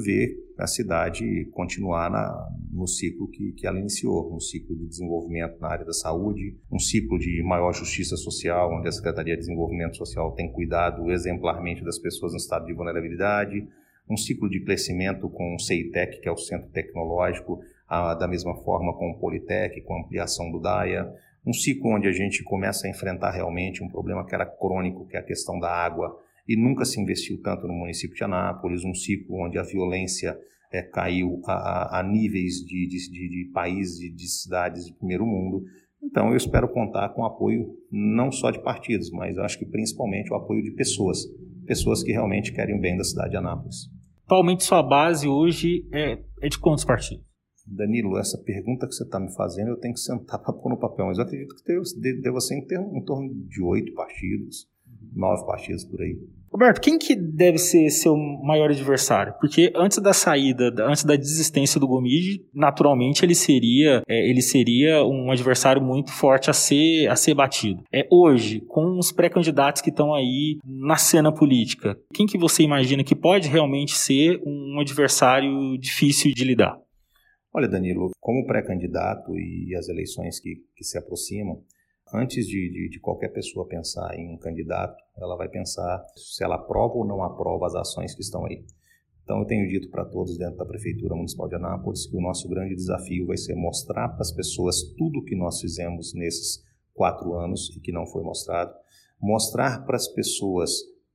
ver 0.00 0.34
a 0.58 0.66
cidade 0.66 1.46
continuar 1.52 2.10
na, 2.10 2.48
no 2.70 2.86
ciclo 2.86 3.28
que, 3.28 3.52
que 3.52 3.66
ela 3.66 3.78
iniciou, 3.78 4.34
um 4.34 4.40
ciclo 4.40 4.76
de 4.76 4.86
desenvolvimento 4.86 5.60
na 5.60 5.68
área 5.68 5.84
da 5.84 5.92
saúde, 5.92 6.58
um 6.70 6.78
ciclo 6.78 7.18
de 7.18 7.42
maior 7.42 7.72
justiça 7.72 8.16
social, 8.16 8.72
onde 8.74 8.88
a 8.88 8.92
Secretaria 8.92 9.34
de 9.34 9.40
Desenvolvimento 9.40 9.96
Social 9.96 10.32
tem 10.32 10.50
cuidado 10.50 11.10
exemplarmente 11.10 11.84
das 11.84 11.98
pessoas 11.98 12.32
em 12.32 12.36
estado 12.36 12.64
de 12.64 12.74
vulnerabilidade, 12.74 13.68
um 14.08 14.16
ciclo 14.16 14.48
de 14.48 14.62
crescimento 14.64 15.28
com 15.28 15.54
o 15.54 15.58
CEITEC, 15.58 16.20
que 16.20 16.28
é 16.28 16.32
o 16.32 16.36
Centro 16.36 16.68
Tecnológico, 16.70 17.60
a, 17.88 18.14
da 18.14 18.26
mesma 18.26 18.54
forma 18.62 18.92
com 18.96 19.10
o 19.10 19.18
Politec, 19.18 19.80
com 19.82 19.94
a 19.94 20.00
ampliação 20.00 20.50
do 20.50 20.60
DAIA, 20.60 21.12
Um 21.44 21.52
ciclo 21.52 21.90
onde 21.90 22.06
a 22.06 22.12
gente 22.12 22.42
começa 22.44 22.86
a 22.86 22.90
enfrentar 22.90 23.32
realmente 23.32 23.82
um 23.82 23.88
problema 23.88 24.24
que 24.24 24.34
era 24.34 24.46
crônico, 24.46 25.06
que 25.06 25.16
é 25.16 25.20
a 25.20 25.24
questão 25.24 25.58
da 25.58 25.68
água, 25.70 26.16
e 26.48 26.56
nunca 26.56 26.84
se 26.84 27.00
investiu 27.00 27.40
tanto 27.42 27.66
no 27.66 27.74
município 27.74 28.16
de 28.16 28.24
Anápolis, 28.24 28.84
um 28.84 28.94
ciclo 28.94 29.44
onde 29.44 29.58
a 29.58 29.62
violência 29.62 30.38
é, 30.72 30.82
caiu 30.82 31.40
a, 31.44 31.98
a 31.98 32.02
níveis 32.02 32.64
de, 32.64 32.86
de, 32.86 33.10
de, 33.10 33.28
de 33.28 33.50
países, 33.52 33.98
de, 33.98 34.10
de 34.10 34.28
cidades 34.28 34.86
de 34.86 34.92
primeiro 34.94 35.26
mundo. 35.26 35.64
Então, 36.02 36.30
eu 36.30 36.36
espero 36.36 36.68
contar 36.68 37.10
com 37.10 37.22
o 37.22 37.26
apoio 37.26 37.76
não 37.90 38.32
só 38.32 38.50
de 38.50 38.62
partidos, 38.62 39.10
mas 39.10 39.36
acho 39.38 39.58
que 39.58 39.66
principalmente 39.66 40.32
o 40.32 40.36
apoio 40.36 40.62
de 40.62 40.70
pessoas, 40.72 41.24
pessoas 41.66 42.02
que 42.02 42.12
realmente 42.12 42.52
querem 42.52 42.76
o 42.76 42.80
bem 42.80 42.96
da 42.96 43.04
cidade 43.04 43.30
de 43.30 43.36
Anápolis. 43.36 43.91
Atualmente, 44.32 44.64
sua 44.64 44.82
base 44.82 45.28
hoje 45.28 45.86
é, 45.92 46.18
é 46.40 46.48
de 46.48 46.58
quantos 46.58 46.86
partidos? 46.86 47.22
Danilo, 47.66 48.16
essa 48.16 48.38
pergunta 48.38 48.86
que 48.86 48.94
você 48.94 49.04
está 49.04 49.20
me 49.20 49.30
fazendo, 49.34 49.68
eu 49.68 49.76
tenho 49.78 49.92
que 49.92 50.00
sentar 50.00 50.40
para 50.40 50.54
pôr 50.54 50.70
no 50.70 50.78
papel, 50.78 51.04
mas 51.04 51.18
eu 51.18 51.24
acredito 51.24 51.54
que 51.54 52.12
deva 52.22 52.40
ser 52.40 52.54
em, 52.54 52.66
em 52.96 53.04
torno 53.04 53.28
de 53.46 53.62
oito 53.62 53.92
partidos, 53.92 54.70
nove 55.12 55.44
partidos 55.44 55.84
por 55.84 56.00
aí. 56.00 56.18
Roberto, 56.52 56.82
quem 56.82 56.98
que 56.98 57.16
deve 57.16 57.56
ser 57.56 57.88
seu 57.88 58.14
maior 58.14 58.70
adversário? 58.70 59.32
Porque 59.40 59.72
antes 59.74 59.96
da 59.98 60.12
saída, 60.12 60.70
antes 60.86 61.02
da 61.02 61.16
desistência 61.16 61.80
do 61.80 61.88
Gomide, 61.88 62.44
naturalmente 62.52 63.24
ele 63.24 63.34
seria, 63.34 64.02
é, 64.06 64.28
ele 64.28 64.42
seria 64.42 65.02
um 65.02 65.30
adversário 65.30 65.80
muito 65.80 66.12
forte 66.12 66.50
a 66.50 66.52
ser, 66.52 67.08
a 67.08 67.16
ser 67.16 67.34
batido. 67.34 67.82
É 67.90 68.06
hoje, 68.10 68.60
com 68.68 68.98
os 68.98 69.10
pré-candidatos 69.10 69.80
que 69.80 69.88
estão 69.88 70.12
aí 70.12 70.58
na 70.62 70.96
cena 70.96 71.32
política, 71.32 71.98
quem 72.12 72.26
que 72.26 72.36
você 72.36 72.62
imagina 72.62 73.02
que 73.02 73.16
pode 73.16 73.48
realmente 73.48 73.92
ser 73.92 74.38
um 74.44 74.78
adversário 74.78 75.78
difícil 75.78 76.34
de 76.34 76.44
lidar? 76.44 76.76
Olha, 77.54 77.68
Danilo, 77.68 78.10
como 78.20 78.46
pré-candidato 78.46 79.34
e 79.38 79.74
as 79.74 79.88
eleições 79.88 80.38
que, 80.38 80.56
que 80.76 80.84
se 80.84 80.98
aproximam, 80.98 81.62
antes 82.12 82.46
de, 82.46 82.70
de, 82.70 82.88
de, 82.90 83.00
qualquer 83.00 83.28
pessoa 83.28 83.66
pensar 83.66 84.14
em 84.18 84.34
um 84.34 84.38
candidato, 84.38 85.02
ela 85.16 85.36
vai 85.36 85.48
pensar 85.48 86.04
se 86.16 86.44
ela 86.44 86.56
aprova 86.56 86.94
ou 86.94 87.06
não 87.06 87.22
aprova 87.22 87.66
as 87.66 87.74
ações 87.74 88.14
que 88.14 88.22
estão 88.22 88.44
aí. 88.44 88.64
Então, 89.24 89.38
eu 89.38 89.46
tenho 89.46 89.68
dito 89.68 89.88
para 89.88 90.04
todos 90.04 90.36
dentro 90.36 90.56
da 90.56 90.66
Prefeitura 90.66 91.14
Municipal 91.14 91.48
de 91.48 91.54
Anápolis 91.54 92.06
que 92.06 92.16
o 92.16 92.20
nosso 92.20 92.48
grande 92.48 92.74
desafio 92.74 93.26
vai 93.26 93.36
ser 93.36 93.54
mostrar 93.54 94.08
para 94.08 94.20
as 94.20 94.32
pessoas 94.32 94.82
tudo 94.98 95.20
o 95.20 95.24
que 95.24 95.36
nós 95.36 95.60
fizemos 95.60 96.12
nesses 96.12 96.62
quatro 96.92 97.34
anos 97.34 97.74
e 97.76 97.80
que 97.80 97.92
não 97.92 98.06
foi 98.06 98.22
mostrado, 98.22 98.72
mostrar 99.20 99.84
para 99.86 99.96
as 99.96 100.08
pessoas 100.08 100.70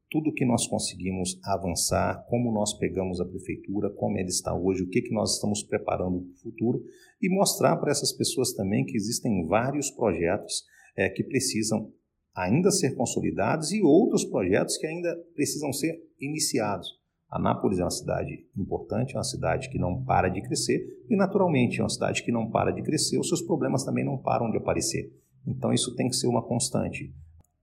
tudo 0.09 0.29
o 0.29 0.33
que 0.33 0.45
nós 0.45 0.65
conseguimos 0.67 1.37
avançar, 1.43 2.25
como 2.29 2.51
nós 2.51 2.73
pegamos 2.77 3.19
a 3.19 3.25
prefeitura, 3.25 3.89
como 3.89 4.17
ela 4.17 4.27
está 4.27 4.55
hoje, 4.55 4.83
o 4.83 4.89
que, 4.89 5.01
que 5.01 5.13
nós 5.13 5.33
estamos 5.33 5.61
preparando 5.63 6.21
para 6.21 6.31
o 6.31 6.41
futuro 6.41 6.83
e 7.21 7.29
mostrar 7.29 7.75
para 7.75 7.91
essas 7.91 8.13
pessoas 8.13 8.53
também 8.53 8.85
que 8.85 8.95
existem 8.95 9.45
vários 9.45 9.91
projetos 9.91 10.63
é, 10.97 11.07
que 11.07 11.23
precisam 11.23 11.91
ainda 12.35 12.71
ser 12.71 12.95
consolidados 12.95 13.71
e 13.71 13.81
outros 13.81 14.25
projetos 14.25 14.77
que 14.77 14.87
ainda 14.87 15.15
precisam 15.35 15.71
ser 15.71 16.03
iniciados. 16.19 16.97
Anápolis 17.29 17.79
é 17.79 17.83
uma 17.83 17.91
cidade 17.91 18.45
importante, 18.55 19.15
é 19.15 19.17
uma 19.17 19.23
cidade 19.23 19.69
que 19.69 19.77
não 19.77 20.03
para 20.03 20.29
de 20.29 20.41
crescer 20.41 20.85
e, 21.09 21.15
naturalmente, 21.15 21.79
é 21.79 21.83
uma 21.83 21.89
cidade 21.89 22.23
que 22.23 22.31
não 22.31 22.49
para 22.49 22.71
de 22.71 22.81
crescer, 22.81 23.19
os 23.19 23.27
seus 23.27 23.41
problemas 23.41 23.83
também 23.83 24.03
não 24.03 24.17
param 24.17 24.49
de 24.49 24.57
aparecer. 24.57 25.13
Então, 25.45 25.73
isso 25.73 25.95
tem 25.95 26.09
que 26.09 26.15
ser 26.15 26.27
uma 26.27 26.41
constante. 26.41 27.13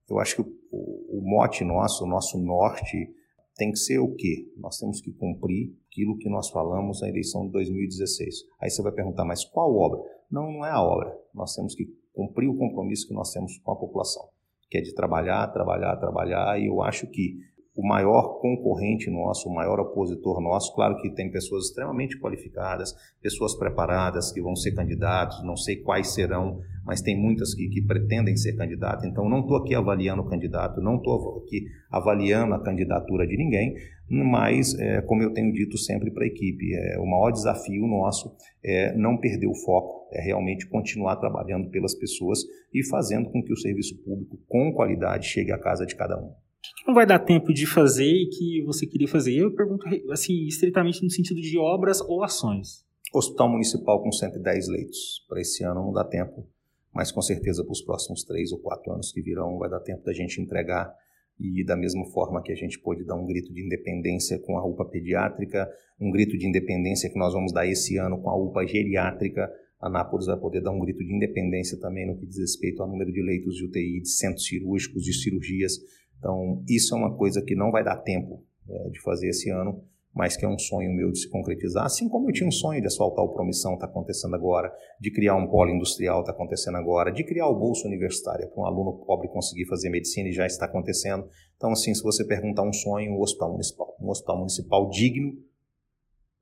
Eu 0.09 0.19
acho 0.19 0.37
que 0.37 0.43
o, 0.71 1.21
mote 1.23 1.65
nosso, 1.65 2.05
o 2.05 2.09
nosso 2.09 2.39
norte, 2.39 3.09
tem 3.57 3.71
que 3.71 3.79
ser 3.79 3.99
o 3.99 4.15
quê? 4.15 4.53
Nós 4.57 4.79
temos 4.79 5.01
que 5.01 5.13
cumprir 5.13 5.75
aquilo 5.89 6.19
que 6.19 6.29
nós 6.29 6.51
falamos 6.51 7.01
na 7.01 7.09
eleição 7.09 7.47
de 7.47 7.53
2016. 7.53 8.35
Aí 8.61 8.69
você 8.69 8.83
vai 8.83 8.93
perguntar, 8.93 9.25
mas 9.25 9.45
qual 9.45 9.75
obra? 9.75 10.01
Não, 10.31 10.53
não 10.53 10.67
é 10.67 10.71
a 10.71 10.83
obra. 10.83 11.17
Nós 11.33 11.55
temos 11.55 11.75
que 11.75 11.87
cumprir 12.15 12.49
o 12.49 12.57
compromisso 12.57 13.09
que 13.09 13.15
nós 13.15 13.31
temos 13.33 13.59
com 13.59 13.73
a 13.73 13.77
população, 13.77 14.23
que 14.71 14.79
é 14.79 14.81
de 14.81 14.95
trabalhar, 14.95 15.49
trabalhar, 15.49 15.97
trabalhar, 15.97 16.59
e 16.59 16.67
eu 16.67 16.81
acho 16.81 17.07
que 17.09 17.37
o 17.77 17.87
maior 17.87 18.39
concorrente 18.41 19.11
nosso, 19.11 19.49
o 19.49 19.53
maior 19.53 19.81
opositor 19.81 20.41
nosso, 20.41 20.73
claro 20.75 20.97
que 20.97 21.11
tem 21.11 21.31
pessoas 21.31 21.67
extremamente 21.67 22.19
qualificadas, 22.21 22.95
pessoas 23.21 23.57
preparadas 23.57 24.31
que 24.31 24.41
vão 24.41 24.55
ser 24.55 24.73
candidatos, 24.73 25.43
não 25.45 25.57
sei 25.57 25.77
quais 25.77 26.15
serão, 26.15 26.61
mas 26.85 27.03
tem 27.03 27.21
muitas 27.21 27.53
que, 27.53 27.69
que 27.69 27.83
pretendem 27.83 28.37
ser 28.37 28.57
candidatas, 28.57 29.05
então 29.05 29.29
não 29.29 29.41
estou 29.41 29.57
aqui 29.57 29.75
avaliando 29.75 30.23
o 30.23 30.29
candidato, 30.29 30.81
não 30.81 30.97
estou 30.97 31.43
aqui 31.45 31.67
avaliando 31.91 32.55
a 32.55 32.63
candidatura 32.63 33.27
de 33.27 33.37
ninguém, 33.37 33.75
mas, 34.09 34.79
é, 34.79 35.01
como 35.03 35.23
eu 35.23 35.33
tenho 35.33 35.53
dito 35.53 35.77
sempre 35.77 36.13
para 36.13 36.25
a 36.25 36.29
equipe, 36.29 36.75
é, 36.75 36.99
o 37.01 37.07
maior 37.07 37.33
desafio 37.33 37.87
nosso 37.89 38.37
é 38.63 38.95
não 38.97 39.19
perder 39.19 39.49
o 39.49 39.55
foco, 39.55 39.94
é 40.13 40.21
realmente 40.21 40.69
continuar 40.69 41.17
trabalhando 41.17 41.71
pelas 41.71 41.95
pessoas 41.95 42.41
e 42.73 42.87
fazendo 42.87 43.31
com 43.31 43.43
que 43.43 43.53
o 43.53 43.57
serviço 43.57 43.97
público 44.03 44.39
com 44.47 44.73
qualidade 44.73 45.27
chegue 45.27 45.53
à 45.53 45.59
casa 45.59 45.85
de 45.87 45.95
cada 45.95 46.17
um. 46.17 46.29
O 46.29 46.77
que 46.77 46.87
não 46.87 46.95
vai 46.95 47.07
dar 47.07 47.19
tempo 47.19 47.53
de 47.53 47.67
fazer 47.67 48.11
e 48.11 48.29
que 48.29 48.63
você 48.65 48.87
queria 48.87 49.09
fazer? 49.09 49.37
Eu 49.37 49.55
pergunto, 49.55 49.85
assim, 50.11 50.47
estritamente 50.47 51.03
no 51.03 51.11
sentido 51.11 51.41
de 51.41 51.59
obras 51.59 52.01
ou 52.01 52.23
ações. 52.23 52.85
Hospital 53.13 53.51
Municipal 53.51 54.03
com 54.03 54.11
110 54.11 54.69
leitos. 54.69 55.25
Para 55.29 55.41
esse 55.41 55.63
ano 55.63 55.85
não 55.85 55.93
dá 55.93 56.05
tempo, 56.05 56.49
mas 56.93 57.13
com 57.13 57.23
certeza 57.23 57.63
para 57.63 57.73
os 57.73 57.83
próximos 57.83 58.25
três 58.25 58.51
ou 58.51 58.59
quatro 58.59 58.93
anos 58.93 59.13
que 59.13 59.23
virão 59.23 59.59
vai 59.59 59.69
dar 59.69 59.81
tempo 59.81 60.05
da 60.05 60.13
gente 60.13 60.41
entregar 60.41 60.93
e 61.39 61.65
da 61.65 61.77
mesma 61.77 62.05
forma 62.07 62.43
que 62.43 62.53
a 62.53 62.55
gente 62.55 62.79
pôde 62.79 63.05
dar 63.05 63.17
um 63.17 63.27
grito 63.27 63.53
de 63.53 63.65
independência 63.65 64.39
com 64.39 64.57
a 64.57 64.65
UPA 64.65 64.85
pediátrica, 64.85 65.69
um 66.01 66.11
grito 66.11 66.39
de 66.39 66.47
independência 66.47 67.11
que 67.11 67.19
nós 67.19 67.33
vamos 67.33 67.53
dar 67.53 67.67
esse 67.67 67.97
ano 67.99 68.21
com 68.21 68.31
a 68.31 68.37
UPA 68.37 68.67
geriátrica, 68.67 69.51
a 69.81 69.91
Nápoles 69.91 70.27
vai 70.27 70.39
poder 70.39 70.63
dar 70.63 70.71
um 70.71 70.81
grito 70.81 70.99
de 70.99 71.15
independência 71.15 71.79
também 71.79 72.07
no 72.07 72.17
que 72.17 72.27
diz 72.27 72.39
respeito 72.39 72.83
ao 72.83 72.89
número 72.89 73.13
de 73.13 73.23
leitos 73.23 73.55
de 73.57 73.67
UTI, 73.67 74.01
de 74.01 74.09
centros 74.09 74.47
cirúrgicos, 74.47 75.03
de 75.03 75.13
cirurgias. 75.13 75.75
Então, 76.19 76.63
isso 76.69 76.95
é 76.95 76.99
uma 76.99 77.17
coisa 77.17 77.43
que 77.43 77.55
não 77.55 77.71
vai 77.71 77.85
dar 77.85 77.99
tempo 77.99 78.43
é, 78.69 78.89
de 78.91 79.01
fazer 79.03 79.29
esse 79.29 79.51
ano, 79.51 79.85
mas 80.15 80.37
que 80.37 80.45
é 80.45 80.49
um 80.49 80.59
sonho 80.59 80.95
meu 80.95 81.11
de 81.11 81.19
se 81.19 81.29
concretizar, 81.29 81.85
assim 81.85 82.09
como 82.09 82.29
eu 82.29 82.33
tinha 82.33 82.49
um 82.49 82.53
sonho 82.53 82.81
de 82.81 82.87
asfaltar 82.87 83.25
o 83.25 83.35
Promissão, 83.35 83.75
está 83.75 83.87
acontecendo 83.87 84.35
agora, 84.35 84.73
de 85.01 85.11
criar 85.11 85.35
um 85.35 85.49
polo 85.49 85.71
industrial, 85.71 86.21
está 86.21 86.31
acontecendo 86.33 86.77
agora, 86.77 87.11
de 87.11 87.25
criar 87.25 87.49
o 87.49 87.59
bolso 87.59 87.87
universitário 87.87 88.49
para 88.49 88.63
um 88.63 88.65
aluno 88.65 89.05
pobre 89.05 89.29
conseguir 89.29 89.67
fazer 89.67 89.91
medicina 89.91 90.29
e 90.29 90.33
já 90.33 90.47
está 90.47 90.67
acontecendo. 90.67 91.29
Então, 91.57 91.73
assim, 91.73 91.93
se 91.93 92.03
você 92.03 92.25
perguntar 92.25 92.63
um 92.63 92.73
sonho, 92.73 93.13
o 93.13 93.19
um 93.19 93.21
hospital 93.21 93.51
municipal, 93.51 93.97
um 94.01 94.09
hospital 94.09 94.39
municipal 94.39 94.89
digno 94.89 95.33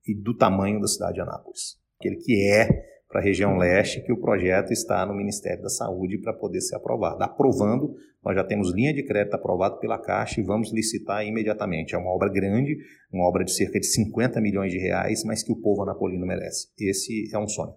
e 0.07 0.15
do 0.15 0.37
tamanho 0.37 0.79
da 0.79 0.87
cidade 0.87 1.15
de 1.15 1.21
Anápolis, 1.23 1.79
aquele 1.99 2.17
que 2.17 2.47
é 2.47 2.92
para 3.13 3.21
a 3.21 3.25
região 3.25 3.59
leste, 3.59 4.01
que 4.01 4.11
o 4.11 4.17
projeto 4.17 4.73
está 4.73 5.05
no 5.05 5.15
Ministério 5.15 5.63
da 5.63 5.69
Saúde 5.69 6.17
para 6.17 6.33
poder 6.33 6.63
ser 6.63 6.77
aprovado. 6.77 7.23
Aprovando, 7.23 7.95
nós 8.25 8.35
já 8.35 8.43
temos 8.43 8.73
linha 8.73 8.95
de 8.95 9.03
crédito 9.03 9.35
aprovado 9.35 9.79
pela 9.79 9.99
Caixa 9.99 10.41
e 10.41 10.45
vamos 10.45 10.73
licitar 10.73 11.25
imediatamente. 11.25 11.95
É 11.95 11.99
uma 11.99 12.11
obra 12.11 12.31
grande, 12.31 12.79
uma 13.13 13.29
obra 13.29 13.45
de 13.45 13.53
cerca 13.53 13.79
de 13.79 13.87
50 13.87 14.41
milhões 14.41 14.73
de 14.73 14.79
reais, 14.79 15.23
mas 15.25 15.43
que 15.43 15.53
o 15.53 15.57
povo 15.57 15.83
anapolino 15.83 16.27
merece. 16.27 16.69
Esse 16.81 17.29
é 17.35 17.39
um 17.39 17.47
sonho. 17.47 17.75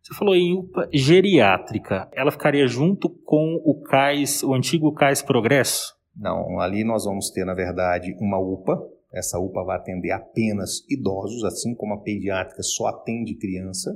Você 0.00 0.14
falou 0.14 0.36
em 0.36 0.56
UPA 0.56 0.88
geriátrica. 0.92 2.08
Ela 2.14 2.30
ficaria 2.30 2.66
junto 2.68 3.10
com 3.10 3.60
o 3.64 3.82
CAIS, 3.82 4.44
o 4.44 4.54
antigo 4.54 4.94
CAIS 4.94 5.22
Progresso? 5.22 5.92
Não, 6.16 6.60
ali 6.60 6.84
nós 6.84 7.04
vamos 7.04 7.30
ter, 7.30 7.44
na 7.44 7.52
verdade, 7.52 8.16
uma 8.20 8.38
UPA. 8.38 8.80
Essa 9.12 9.40
UPA 9.40 9.64
vai 9.64 9.76
atender 9.76 10.12
apenas 10.12 10.84
idosos, 10.88 11.42
assim 11.44 11.74
como 11.74 11.94
a 11.94 12.00
pediátrica 12.00 12.62
só 12.62 12.86
atende 12.86 13.34
criança. 13.34 13.90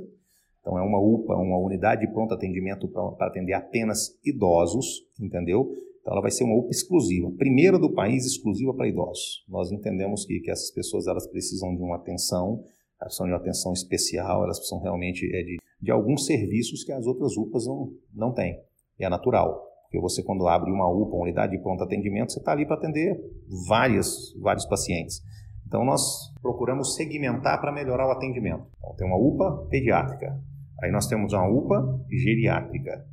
Então, 0.63 0.79
é 0.79 0.81
uma 0.81 0.97
UPA, 0.97 1.35
uma 1.35 1.57
unidade 1.57 2.07
de 2.07 2.13
pronto 2.13 2.33
atendimento 2.33 2.87
para 2.87 3.27
atender 3.27 3.51
apenas 3.51 4.17
idosos, 4.23 5.05
entendeu? 5.19 5.69
Então, 5.99 6.13
ela 6.13 6.21
vai 6.21 6.31
ser 6.31 6.45
uma 6.45 6.55
UPA 6.55 6.69
exclusiva, 6.71 7.29
primeira 7.37 7.77
do 7.77 7.93
país 7.93 8.25
exclusiva 8.25 8.73
para 8.73 8.87
idosos. 8.87 9.43
Nós 9.49 9.73
entendemos 9.73 10.25
que, 10.25 10.39
que 10.39 10.49
essas 10.49 10.71
pessoas 10.71 11.05
elas 11.05 11.27
precisam 11.27 11.75
de 11.75 11.81
uma 11.81 11.97
atenção, 11.97 12.63
elas 12.99 13.17
precisam 13.17 13.25
de 13.25 13.33
uma 13.33 13.39
atenção 13.39 13.73
especial, 13.73 14.45
elas 14.45 14.57
precisam 14.57 14.79
realmente 14.79 15.25
é, 15.35 15.43
de, 15.43 15.57
de 15.81 15.91
alguns 15.91 16.25
serviços 16.25 16.85
que 16.85 16.93
as 16.93 17.05
outras 17.05 17.35
UPAs 17.35 17.67
não, 17.67 17.91
não 18.13 18.33
têm. 18.33 18.57
É 18.97 19.09
natural, 19.09 19.67
porque 19.83 19.99
você, 19.99 20.23
quando 20.23 20.47
abre 20.47 20.71
uma 20.71 20.89
UPA, 20.89 21.15
uma 21.15 21.23
unidade 21.23 21.57
de 21.57 21.61
pronto 21.61 21.83
atendimento, 21.83 22.31
você 22.31 22.39
está 22.39 22.53
ali 22.53 22.65
para 22.65 22.77
atender 22.77 23.19
várias, 23.67 24.33
vários 24.39 24.65
pacientes. 24.65 25.21
Então, 25.67 25.83
nós 25.83 26.31
procuramos 26.41 26.95
segmentar 26.95 27.59
para 27.59 27.71
melhorar 27.71 28.07
o 28.07 28.11
atendimento. 28.11 28.65
Então, 28.77 28.95
tem 28.95 29.05
uma 29.05 29.17
UPA 29.17 29.67
pediátrica, 29.69 30.39
Aí 30.83 30.91
nós 30.91 31.07
temos 31.07 31.31
uma 31.31 31.47
UPA 31.47 32.05
geriátrica, 32.09 33.07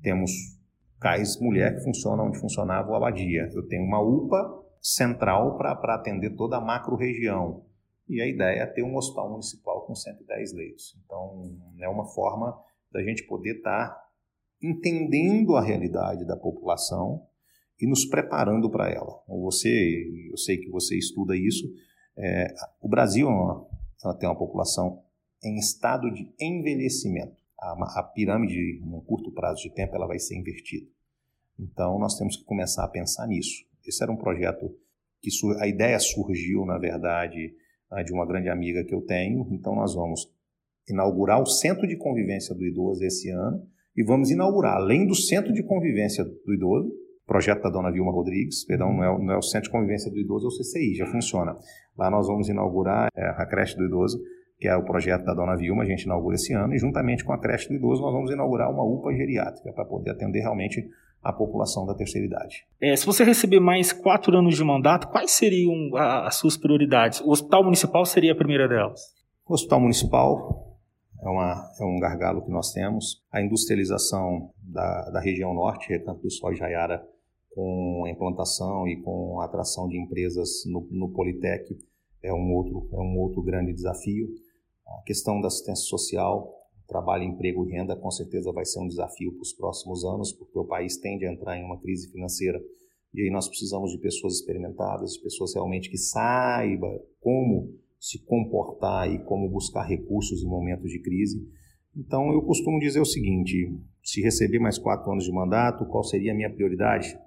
temos 0.00 0.30
cais 1.00 1.40
mulher 1.40 1.74
que 1.74 1.82
funciona 1.82 2.22
onde 2.22 2.38
funcionava 2.38 2.88
o 2.88 2.94
Abadia. 2.94 3.50
Eu 3.52 3.66
tenho 3.66 3.82
uma 3.82 4.00
UPA 4.00 4.64
central 4.80 5.56
para 5.58 5.96
atender 5.96 6.36
toda 6.36 6.56
a 6.56 6.60
macro-região. 6.60 7.64
E 8.08 8.22
a 8.22 8.28
ideia 8.28 8.60
é 8.60 8.66
ter 8.66 8.84
um 8.84 8.94
hospital 8.94 9.28
municipal 9.28 9.84
com 9.84 9.92
110 9.92 10.52
leitos. 10.52 10.96
Então, 11.04 11.42
é 11.80 11.88
uma 11.88 12.06
forma 12.06 12.56
da 12.92 13.02
gente 13.02 13.26
poder 13.26 13.56
estar 13.56 13.88
tá 13.88 14.08
entendendo 14.62 15.56
a 15.56 15.60
realidade 15.60 16.24
da 16.24 16.36
população 16.36 17.26
e 17.80 17.88
nos 17.88 18.04
preparando 18.04 18.70
para 18.70 18.88
ela. 18.88 19.20
Você, 19.26 20.28
eu 20.30 20.36
sei 20.36 20.58
que 20.58 20.70
você 20.70 20.96
estuda 20.96 21.36
isso. 21.36 21.66
É, 22.16 22.54
o 22.80 22.88
Brasil 22.88 23.28
é 23.28 24.14
tem 24.20 24.28
uma 24.28 24.38
população 24.38 25.02
em 25.46 25.56
estado 25.56 26.10
de 26.10 26.28
envelhecimento. 26.40 27.36
a, 27.58 28.00
a 28.00 28.02
pirâmide, 28.02 28.80
num 28.84 29.00
curto 29.00 29.32
prazo 29.32 29.62
de 29.62 29.70
tempo, 29.70 29.94
ela 29.94 30.06
vai 30.06 30.18
ser 30.18 30.36
invertida. 30.36 30.86
Então, 31.58 31.98
nós 31.98 32.16
temos 32.18 32.36
que 32.36 32.44
começar 32.44 32.84
a 32.84 32.88
pensar 32.88 33.26
nisso. 33.26 33.64
Esse 33.86 34.02
era 34.02 34.12
um 34.12 34.16
projeto 34.16 34.74
que 35.20 35.30
a 35.58 35.66
ideia 35.66 35.98
surgiu, 35.98 36.64
na 36.66 36.78
verdade, 36.78 37.54
ah, 37.90 38.02
de 38.02 38.12
uma 38.12 38.26
grande 38.26 38.48
amiga 38.48 38.84
que 38.84 38.94
eu 38.94 39.00
tenho. 39.02 39.46
Então, 39.50 39.74
nós 39.74 39.94
vamos 39.94 40.30
inaugurar 40.88 41.40
o 41.40 41.46
Centro 41.46 41.86
de 41.86 41.96
Convivência 41.96 42.54
do 42.54 42.64
Idoso 42.64 43.02
esse 43.04 43.30
ano 43.30 43.66
e 43.96 44.04
vamos 44.04 44.30
inaugurar, 44.30 44.76
além 44.76 45.06
do 45.06 45.14
Centro 45.14 45.52
de 45.52 45.62
Convivência 45.62 46.24
do 46.24 46.54
Idoso, 46.54 46.92
projeto 47.26 47.62
da 47.62 47.70
dona 47.70 47.90
Vilma 47.90 48.12
Rodrigues, 48.12 48.64
perdão, 48.64 48.92
não 48.92 49.02
é, 49.02 49.10
o, 49.10 49.18
não 49.18 49.34
é 49.34 49.38
o 49.38 49.42
Centro 49.42 49.68
de 49.68 49.72
Convivência 49.72 50.10
do 50.10 50.18
Idoso, 50.18 50.46
é 50.46 50.48
o 50.48 50.52
CCI, 50.52 50.94
já 50.94 51.06
funciona. 51.06 51.56
Lá 51.96 52.10
nós 52.10 52.26
vamos 52.26 52.48
inaugurar 52.48 53.08
é, 53.16 53.24
a 53.24 53.46
creche 53.46 53.76
do 53.76 53.84
idoso, 53.84 54.22
que 54.58 54.68
é 54.68 54.76
o 54.76 54.84
projeto 54.84 55.24
da 55.24 55.34
dona 55.34 55.56
Vilma, 55.56 55.82
a 55.82 55.86
gente 55.86 56.04
inaugura 56.04 56.36
esse 56.36 56.52
ano, 56.52 56.74
e 56.74 56.78
juntamente 56.78 57.24
com 57.24 57.32
a 57.32 57.38
creche 57.38 57.68
do 57.68 57.74
idoso 57.74 58.02
nós 58.02 58.12
vamos 58.12 58.30
inaugurar 58.30 58.70
uma 58.70 58.82
UPA 58.82 59.12
geriátrica 59.12 59.72
para 59.72 59.84
poder 59.84 60.10
atender 60.10 60.40
realmente 60.40 60.88
a 61.22 61.32
população 61.32 61.84
da 61.84 61.94
terceira 61.94 62.26
idade. 62.26 62.64
É, 62.80 62.94
se 62.94 63.04
você 63.04 63.24
receber 63.24 63.58
mais 63.58 63.92
quatro 63.92 64.36
anos 64.36 64.56
de 64.56 64.62
mandato, 64.62 65.08
quais 65.08 65.32
seriam 65.32 65.72
as 65.96 66.36
suas 66.36 66.56
prioridades? 66.56 67.20
O 67.20 67.30
Hospital 67.30 67.64
Municipal 67.64 68.06
seria 68.06 68.32
a 68.32 68.36
primeira 68.36 68.68
delas? 68.68 69.00
O 69.46 69.54
Hospital 69.54 69.80
Municipal 69.80 70.78
é, 71.20 71.28
uma, 71.28 71.70
é 71.80 71.84
um 71.84 71.98
gargalo 71.98 72.42
que 72.44 72.50
nós 72.50 72.72
temos. 72.72 73.24
A 73.32 73.42
industrialização 73.42 74.50
da, 74.62 75.10
da 75.10 75.20
região 75.20 75.52
norte, 75.52 75.88
Recanto 75.88 76.22
do 76.22 76.30
Sol 76.30 76.52
e 76.52 76.56
Jaiara, 76.56 77.04
com 77.54 78.04
a 78.06 78.10
implantação 78.10 78.86
e 78.86 79.00
com 79.02 79.40
a 79.40 79.46
atração 79.46 79.88
de 79.88 79.98
empresas 79.98 80.62
no, 80.66 80.86
no 80.90 81.12
Politec, 81.12 81.76
é 82.22 82.32
um, 82.32 82.52
outro, 82.52 82.88
é 82.92 83.00
um 83.00 83.18
outro 83.18 83.42
grande 83.42 83.72
desafio. 83.72 84.28
A 84.86 85.02
questão 85.02 85.40
da 85.40 85.48
assistência 85.48 85.84
social, 85.84 86.54
trabalho, 86.86 87.24
emprego 87.24 87.66
e 87.66 87.72
renda, 87.72 87.96
com 87.96 88.10
certeza 88.10 88.52
vai 88.52 88.64
ser 88.64 88.80
um 88.80 88.88
desafio 88.88 89.32
para 89.32 89.42
os 89.42 89.52
próximos 89.52 90.04
anos, 90.04 90.32
porque 90.32 90.58
o 90.58 90.64
país 90.64 90.96
tende 90.96 91.26
a 91.26 91.32
entrar 91.32 91.58
em 91.58 91.64
uma 91.64 91.80
crise 91.80 92.10
financeira 92.10 92.60
e 93.16 93.22
aí 93.22 93.30
nós 93.30 93.48
precisamos 93.48 93.92
de 93.92 93.98
pessoas 93.98 94.34
experimentadas, 94.34 95.14
de 95.14 95.22
pessoas 95.22 95.54
realmente 95.54 95.90
que 95.90 95.96
saibam 95.96 97.00
como 97.18 97.74
se 97.98 98.18
comportar 98.24 99.10
e 99.10 99.18
como 99.24 99.48
buscar 99.48 99.84
recursos 99.84 100.42
em 100.42 100.46
momentos 100.46 100.90
de 100.90 101.00
crise. 101.00 101.42
Então, 101.96 102.30
eu 102.30 102.42
costumo 102.42 102.78
dizer 102.78 103.00
o 103.00 103.06
seguinte: 103.06 103.72
se 104.02 104.20
receber 104.20 104.58
mais 104.58 104.78
quatro 104.78 105.10
anos 105.10 105.24
de 105.24 105.32
mandato, 105.32 105.86
qual 105.86 106.04
seria 106.04 106.32
a 106.32 106.34
minha 106.34 106.52
prioridade? 106.52 107.18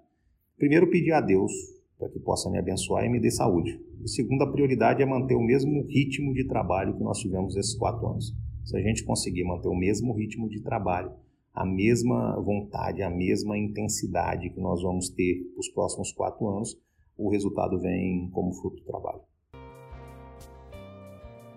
Primeiro, 0.58 0.89
pedir 0.91 1.12
a 1.12 1.22
Deus 1.22 1.52
para 1.99 2.09
que 2.09 2.19
possa 2.19 2.49
me 2.49 2.57
abençoar 2.57 3.05
e 3.05 3.09
me 3.09 3.19
dê 3.19 3.29
saúde. 3.29 3.77
E 4.01 4.07
segunda 4.07 4.49
prioridade 4.49 5.03
é 5.03 5.05
manter 5.05 5.35
o 5.35 5.43
mesmo 5.43 5.85
ritmo 5.85 6.33
de 6.33 6.47
trabalho 6.47 6.95
que 6.95 7.03
nós 7.03 7.19
tivemos 7.19 7.57
esses 7.57 7.75
quatro 7.75 8.07
anos. 8.07 8.33
Se 8.63 8.77
a 8.77 8.81
gente 8.81 9.03
conseguir 9.03 9.43
manter 9.43 9.67
o 9.67 9.75
mesmo 9.75 10.13
ritmo 10.13 10.47
de 10.47 10.62
trabalho, 10.62 11.12
a 11.53 11.65
mesma 11.65 12.41
vontade, 12.41 13.03
a 13.03 13.09
mesma 13.09 13.57
intensidade 13.57 14.49
que 14.49 14.62
nós 14.62 14.81
vamos 14.81 15.09
ter 15.09 15.41
os 15.57 15.67
próximos 15.69 16.13
quatro 16.13 16.47
anos, 16.47 16.79
o 17.17 17.29
resultado 17.29 17.77
vem 17.79 18.29
como 18.31 18.53
fruto 18.53 18.77
do 18.77 18.85
trabalho. 18.85 19.29